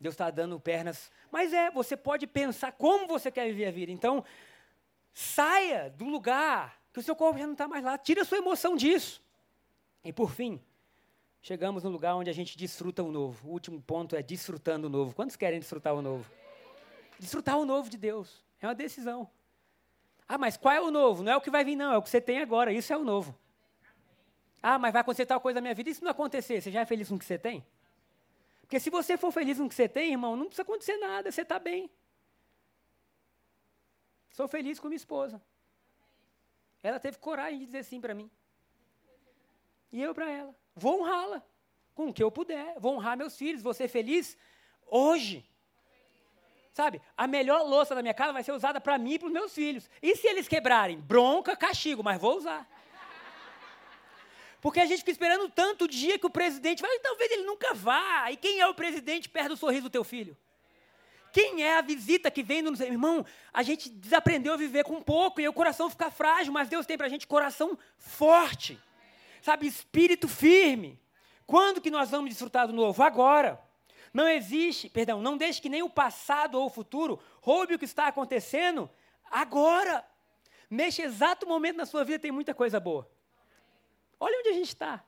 [0.00, 1.10] Deus está dando pernas.
[1.30, 3.90] Mas é, você pode pensar como você quer viver a vida.
[3.90, 4.24] Então,
[5.12, 7.98] saia do lugar que o seu corpo já não está mais lá.
[7.98, 9.20] Tira a sua emoção disso.
[10.04, 10.60] E por fim,
[11.42, 13.48] chegamos no lugar onde a gente desfruta o novo.
[13.48, 15.14] O último ponto é desfrutando o novo.
[15.14, 16.30] Quantos querem desfrutar o novo?
[17.18, 18.44] Desfrutar o novo de Deus.
[18.60, 19.28] É uma decisão.
[20.28, 21.24] Ah, mas qual é o novo?
[21.24, 21.92] Não é o que vai vir, não.
[21.92, 22.72] É o que você tem agora.
[22.72, 23.36] Isso é o novo.
[24.62, 25.92] Ah, mas vai acontecer tal coisa na minha vida.
[25.92, 27.64] Se não acontecer, você já é feliz com o que você tem?
[28.62, 31.30] Porque se você for feliz com o que você tem, irmão, não precisa acontecer nada.
[31.30, 31.90] Você está bem.
[34.30, 35.40] Sou feliz com minha esposa.
[36.82, 38.30] Ela teve coragem de dizer sim para mim.
[39.90, 40.54] E eu para ela.
[40.76, 41.42] Vou honrá-la
[41.94, 42.78] com o que eu puder.
[42.78, 43.62] Vou honrar meus filhos.
[43.62, 44.36] Vou ser feliz
[44.86, 45.48] hoje.
[46.72, 47.00] Sabe?
[47.16, 49.52] A melhor louça da minha casa vai ser usada para mim e para os meus
[49.52, 49.90] filhos.
[50.00, 51.00] E se eles quebrarem?
[51.00, 52.68] Bronca, castigo, mas vou usar.
[54.60, 57.72] Porque a gente fica esperando tanto o dia que o presidente vai, talvez ele nunca
[57.74, 58.30] vá.
[58.30, 60.36] E quem é o presidente perto do sorriso do teu filho?
[61.32, 63.24] Quem é a visita que vem no irmão?
[63.52, 66.96] A gente desaprendeu a viver com pouco e o coração fica frágil, mas Deus tem
[66.96, 68.80] para a gente coração forte,
[69.42, 70.98] sabe, espírito firme.
[71.46, 73.02] Quando que nós vamos desfrutar do novo?
[73.02, 73.60] Agora.
[74.12, 77.84] Não existe, perdão, não deixe que nem o passado ou o futuro roube o que
[77.84, 78.90] está acontecendo
[79.30, 80.02] agora.
[80.70, 83.08] Neste exato momento na sua vida tem muita coisa boa.
[84.20, 85.04] Olha onde a gente está.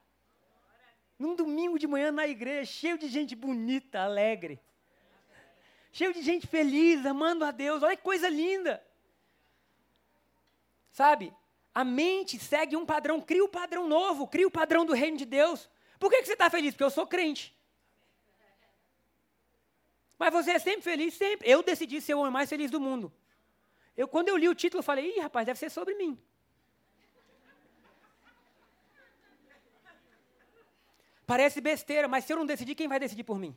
[1.18, 4.60] Num domingo de manhã na igreja, cheio de gente bonita, alegre
[5.92, 7.82] cheio de gente feliz, amando a Deus.
[7.82, 8.82] Olha que coisa linda.
[10.92, 11.32] Sabe?
[11.74, 14.92] A mente segue um padrão, cria o um padrão novo, cria o um padrão do
[14.92, 15.68] reino de Deus.
[15.98, 16.72] Por que, que você está feliz?
[16.72, 17.56] Porque eu sou crente.
[20.18, 21.48] Mas você é sempre feliz, sempre.
[21.48, 23.12] Eu decidi ser o homem mais feliz do mundo.
[23.96, 26.20] Eu, quando eu li o título, eu falei, ih, rapaz, deve ser sobre mim.
[31.30, 33.56] Parece besteira, mas se eu não decidir, quem vai decidir por mim?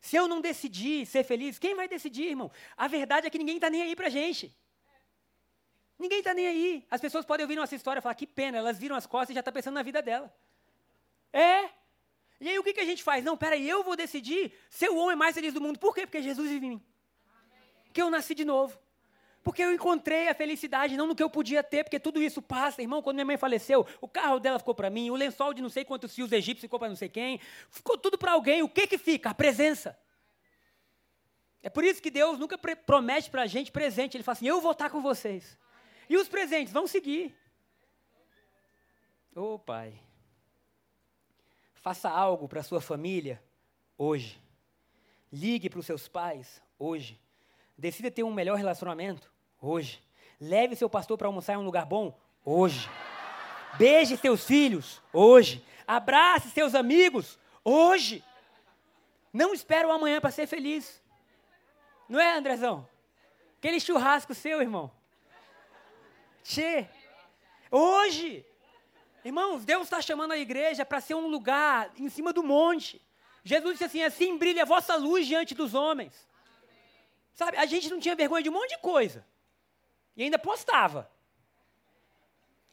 [0.00, 2.50] Se eu não decidir ser feliz, quem vai decidir, irmão?
[2.76, 4.52] A verdade é que ninguém está nem aí para gente.
[5.96, 6.84] Ninguém está nem aí.
[6.90, 9.34] As pessoas podem ouvir nossa história e falar, que pena, elas viram as costas e
[9.34, 10.34] já estão tá pensando na vida dela.
[11.32, 11.70] É.
[12.40, 13.22] E aí o que, que a gente faz?
[13.22, 15.78] Não, peraí, eu vou decidir ser o homem mais feliz do mundo.
[15.78, 16.04] Por quê?
[16.04, 16.82] Porque Jesus vive em mim.
[17.84, 18.76] Porque eu nasci de novo.
[19.44, 22.80] Porque eu encontrei a felicidade, não no que eu podia ter, porque tudo isso passa.
[22.80, 25.68] Irmão, quando minha mãe faleceu, o carro dela ficou para mim, o lençol de não
[25.68, 27.38] sei quantos fios egípcios ficou para não sei quem.
[27.68, 28.62] Ficou tudo para alguém.
[28.62, 29.28] O que que fica?
[29.28, 29.98] A presença.
[31.62, 34.16] É por isso que Deus nunca promete para a gente presente.
[34.16, 35.58] Ele fala assim: eu vou estar com vocês.
[36.08, 37.36] E os presentes vão seguir.
[39.36, 39.92] Ô oh, Pai,
[41.74, 43.42] faça algo para sua família
[43.98, 44.40] hoje.
[45.30, 47.20] Ligue para os seus pais hoje.
[47.76, 49.33] Decida ter um melhor relacionamento
[49.64, 50.02] Hoje.
[50.38, 52.14] Leve seu pastor para almoçar em um lugar bom?
[52.44, 52.86] Hoje.
[53.78, 55.00] Beije seus filhos?
[55.10, 55.64] Hoje.
[55.86, 57.38] Abrace seus amigos?
[57.64, 58.22] Hoje.
[59.32, 61.02] Não espere o amanhã para ser feliz.
[62.06, 62.86] Não é, Andrezão?
[63.56, 64.92] Aquele churrasco seu, irmão.
[66.42, 66.86] Tchê.
[67.70, 68.44] Hoje.
[69.24, 73.00] Irmãos, Deus está chamando a igreja para ser um lugar em cima do monte.
[73.42, 76.28] Jesus disse assim: assim brilha a vossa luz diante dos homens.
[77.32, 79.24] Sabe, a gente não tinha vergonha de um monte de coisa.
[80.16, 81.10] E ainda postava.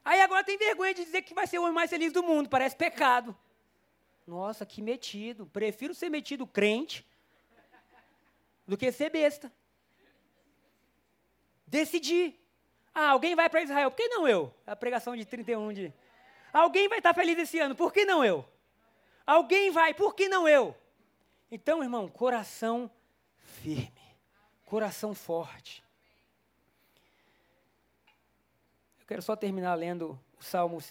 [0.04, 2.50] Aí agora tem vergonha de dizer que vai ser o homem mais feliz do mundo.
[2.50, 3.36] Parece pecado.
[4.26, 5.46] Nossa, que metido.
[5.46, 7.06] Prefiro ser metido crente
[8.68, 9.52] do que ser besta.
[11.68, 12.36] Decidi.
[12.94, 13.92] Ah, alguém vai para Israel.
[13.92, 14.54] Por que não eu?
[14.66, 15.94] A pregação de 31 de.
[16.52, 17.76] Alguém vai estar feliz esse ano.
[17.76, 18.46] Por que não eu?
[19.26, 19.94] Alguém vai.
[19.94, 20.76] Por que não eu?
[21.50, 22.90] Então, irmão, coração
[23.38, 24.02] firme.
[24.66, 25.84] Coração forte.
[29.12, 30.78] Quero só terminar lendo o Salmo.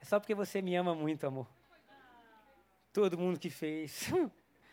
[0.00, 1.46] É só porque você me ama muito, amor.
[2.92, 4.10] Todo mundo que fez.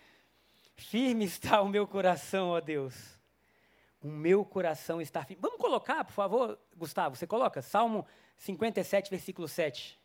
[0.76, 2.96] Firme está o meu coração, ó Deus.
[4.02, 5.40] O meu coração está firme.
[5.40, 7.62] Vamos colocar, por favor, Gustavo, você coloca?
[7.62, 8.08] Salmo
[8.38, 10.00] 57, versículo 7.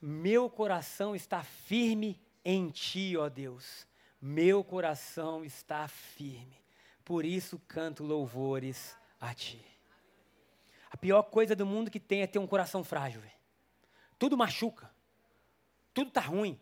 [0.00, 3.88] Meu coração está firme em ti, ó Deus.
[4.20, 6.62] Meu coração está firme.
[7.04, 9.71] Por isso canto louvores a ti.
[10.92, 13.22] A pior coisa do mundo que tem é ter um coração frágil.
[14.18, 14.90] Tudo machuca.
[15.94, 16.60] Tudo tá ruim.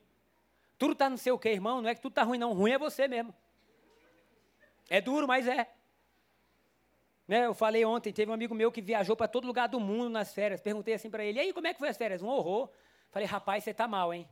[0.79, 1.83] Tudo tá não sei o que, irmão.
[1.83, 2.53] Não é que tudo tá ruim, não.
[2.53, 3.35] Ruim é você mesmo.
[4.89, 5.69] É duro, mas é.
[7.27, 10.09] Né, eu falei ontem, teve um amigo meu que viajou para todo lugar do mundo
[10.09, 10.61] nas férias.
[10.61, 12.23] Perguntei assim para ele, e aí, como é que foi as férias?
[12.23, 12.71] Um horror.
[13.11, 14.29] Falei, rapaz, você tá mal, hein?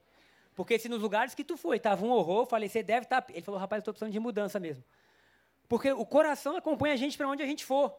[0.55, 3.23] Porque se nos lugares que tu foi tava um horror, falei, você deve estar...
[3.23, 3.33] Tá...
[3.33, 4.85] Ele falou, rapaz, eu estou precisando de mudança mesmo.
[5.69, 7.97] Porque o coração acompanha a gente para onde a gente for.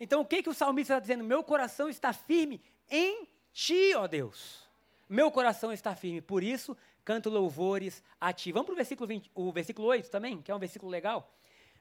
[0.00, 1.24] Então o que, que o salmista está dizendo?
[1.24, 4.68] Meu coração está firme em ti, ó Deus.
[5.08, 8.52] Meu coração está firme, por isso canto louvores a ti.
[8.52, 11.34] Vamos para o versículo, 20, o versículo 8 também, que é um versículo legal.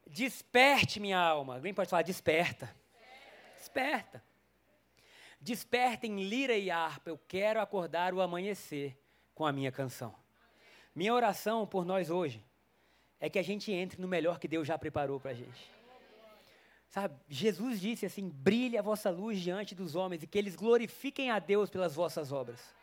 [0.05, 1.55] Desperte minha alma.
[1.55, 2.73] Alguém pode falar, desperta.
[3.57, 4.23] Desperta.
[5.39, 8.97] Despertem lira e harpa, eu quero acordar o amanhecer
[9.35, 10.15] com a minha canção.
[10.95, 12.43] Minha oração por nós hoje
[13.19, 15.76] é que a gente entre no melhor que Deus já preparou para a gente.
[16.89, 21.29] Sabe, Jesus disse assim: brilhe a vossa luz diante dos homens e que eles glorifiquem
[21.29, 22.73] a Deus pelas vossas obras.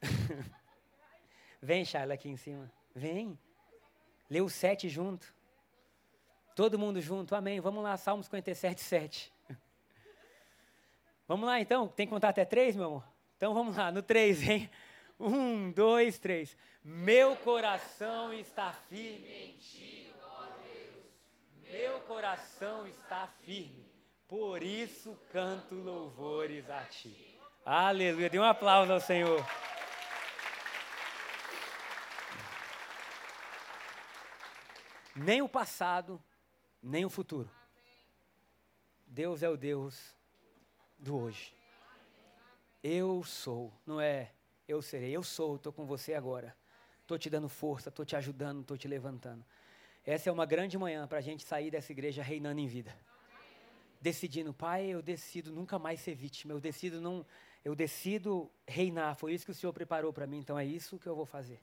[1.60, 2.70] Vem, Charla, aqui em cima.
[2.94, 3.38] Vem.
[4.30, 5.34] Lê o sete junto.
[6.54, 7.34] Todo mundo junto.
[7.34, 7.60] Amém.
[7.60, 9.32] Vamos lá, Salmos 57, 7.
[11.26, 11.88] Vamos lá, então.
[11.88, 13.04] Tem que contar até três, meu amor?
[13.36, 14.70] Então vamos lá, no três, hein?
[15.24, 16.56] Um, dois, três.
[16.82, 21.70] Meu coração está firme em ti, ó Deus.
[21.70, 23.88] Meu coração está firme.
[24.26, 27.38] Por isso canto louvores a ti.
[27.64, 28.28] Aleluia.
[28.28, 29.46] Dê um aplauso ao Senhor.
[35.14, 36.20] Nem o passado,
[36.82, 37.48] nem o futuro.
[39.06, 40.16] Deus é o Deus
[40.98, 41.54] do hoje.
[42.82, 44.32] Eu sou, não é
[44.66, 46.56] eu serei, eu sou, estou com você agora.
[47.00, 49.44] Estou te dando força, estou te ajudando, estou te levantando.
[50.04, 52.96] Essa é uma grande manhã para a gente sair dessa igreja reinando em vida.
[54.00, 57.24] Decidindo, pai, eu decido nunca mais ser vítima, eu decido não,
[57.64, 59.14] eu decido reinar.
[59.14, 61.60] Foi isso que o Senhor preparou para mim, então é isso que eu vou fazer.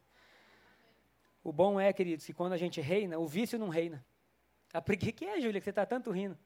[1.43, 4.05] O bom é, queridos, que quando a gente reina, o vício não reina.
[4.73, 6.37] A preguiça, que é, Júlia, que você está tanto rindo?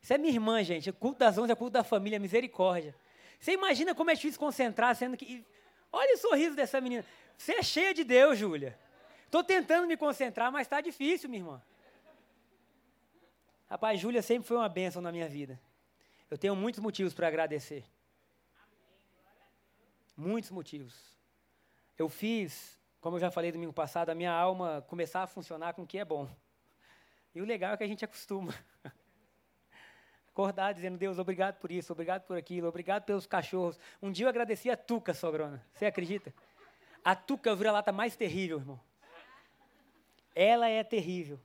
[0.00, 0.90] Isso é minha irmã, gente.
[0.90, 2.94] O culto das onze é o culto da família, misericórdia.
[3.38, 5.46] Você imagina como é difícil concentrar, sendo que.
[5.94, 7.04] Olha o sorriso dessa menina.
[7.36, 8.78] Você é cheia de Deus, Júlia.
[9.24, 11.62] Estou tentando me concentrar, mas está difícil, minha irmã.
[13.68, 15.58] Rapaz, Júlia sempre foi uma bênção na minha vida.
[16.30, 17.84] Eu tenho muitos motivos para agradecer.
[20.16, 20.94] Muitos motivos.
[21.98, 22.74] Eu fiz
[23.04, 25.98] como eu já falei domingo passado, a minha alma começar a funcionar com o que
[25.98, 26.26] é bom.
[27.34, 28.54] E o legal é que a gente acostuma.
[30.34, 33.78] Acordar dizendo, Deus, obrigado por isso, obrigado por aquilo, obrigado pelos cachorros.
[34.02, 35.64] Um dia eu agradeci a Tuca, sogrona.
[35.72, 36.34] Você acredita?
[37.04, 38.80] A Tuca vira a lata mais terrível, irmão.
[40.34, 41.40] Ela é terrível.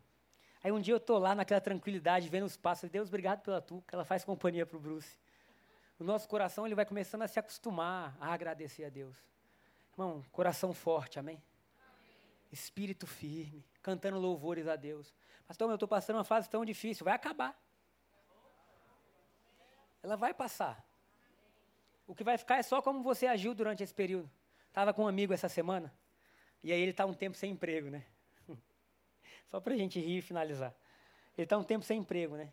[0.63, 2.89] Aí um dia eu estou lá naquela tranquilidade, vendo os passos.
[2.89, 3.95] Deus, obrigado pela Tuca.
[3.95, 5.15] Ela faz companhia para o Bruce.
[5.99, 9.15] O nosso coração ele vai começando a se acostumar a agradecer a Deus.
[9.93, 11.39] Irmão, coração forte, amém?
[12.51, 15.13] espírito firme, cantando louvores a Deus.
[15.47, 17.55] Pastor, eu estou passando uma fase tão difícil, vai acabar.
[20.01, 20.83] Ela vai passar.
[22.07, 24.29] O que vai ficar é só como você agiu durante esse período.
[24.67, 25.93] Estava com um amigo essa semana,
[26.63, 28.05] e aí ele está um tempo sem emprego, né?
[29.49, 30.73] Só para a gente rir e finalizar.
[31.37, 32.51] Ele está um tempo sem emprego, né?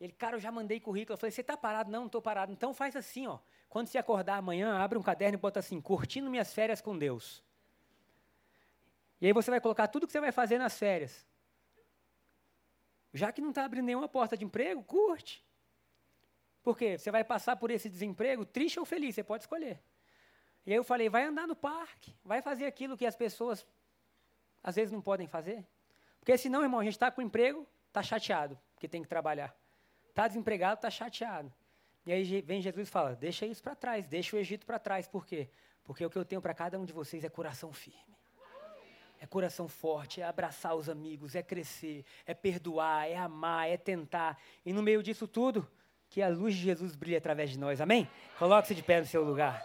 [0.00, 1.14] Ele, cara, eu já mandei currículo.
[1.14, 1.90] Eu falei, você está parado?
[1.90, 2.52] Não, não estou parado.
[2.52, 3.38] Então faz assim, ó.
[3.68, 7.42] Quando você acordar amanhã, abre um caderno e bota assim, curtindo minhas férias com Deus.
[9.20, 11.26] E aí você vai colocar tudo que você vai fazer nas férias.
[13.12, 15.44] Já que não está abrindo nenhuma porta de emprego, curte.
[16.64, 16.98] Por quê?
[16.98, 19.78] Você vai passar por esse desemprego, triste ou feliz, você pode escolher.
[20.66, 23.66] E aí eu falei, vai andar no parque, vai fazer aquilo que as pessoas
[24.62, 25.62] às vezes não podem fazer.
[26.18, 29.54] Porque senão, irmão, a gente está com emprego, está chateado, porque tem que trabalhar.
[30.08, 31.52] Está desempregado, está chateado.
[32.06, 35.06] E aí vem Jesus e fala, deixa isso para trás, deixa o Egito para trás.
[35.06, 35.50] Por quê?
[35.84, 38.14] Porque o que eu tenho para cada um de vocês é coração firme
[39.24, 44.38] é coração forte, é abraçar os amigos, é crescer, é perdoar, é amar, é tentar.
[44.66, 45.66] E no meio disso tudo,
[46.14, 47.80] que a luz de Jesus brilhe através de nós.
[47.80, 48.08] Amém?
[48.38, 49.60] Coloque-se de pé no seu lugar.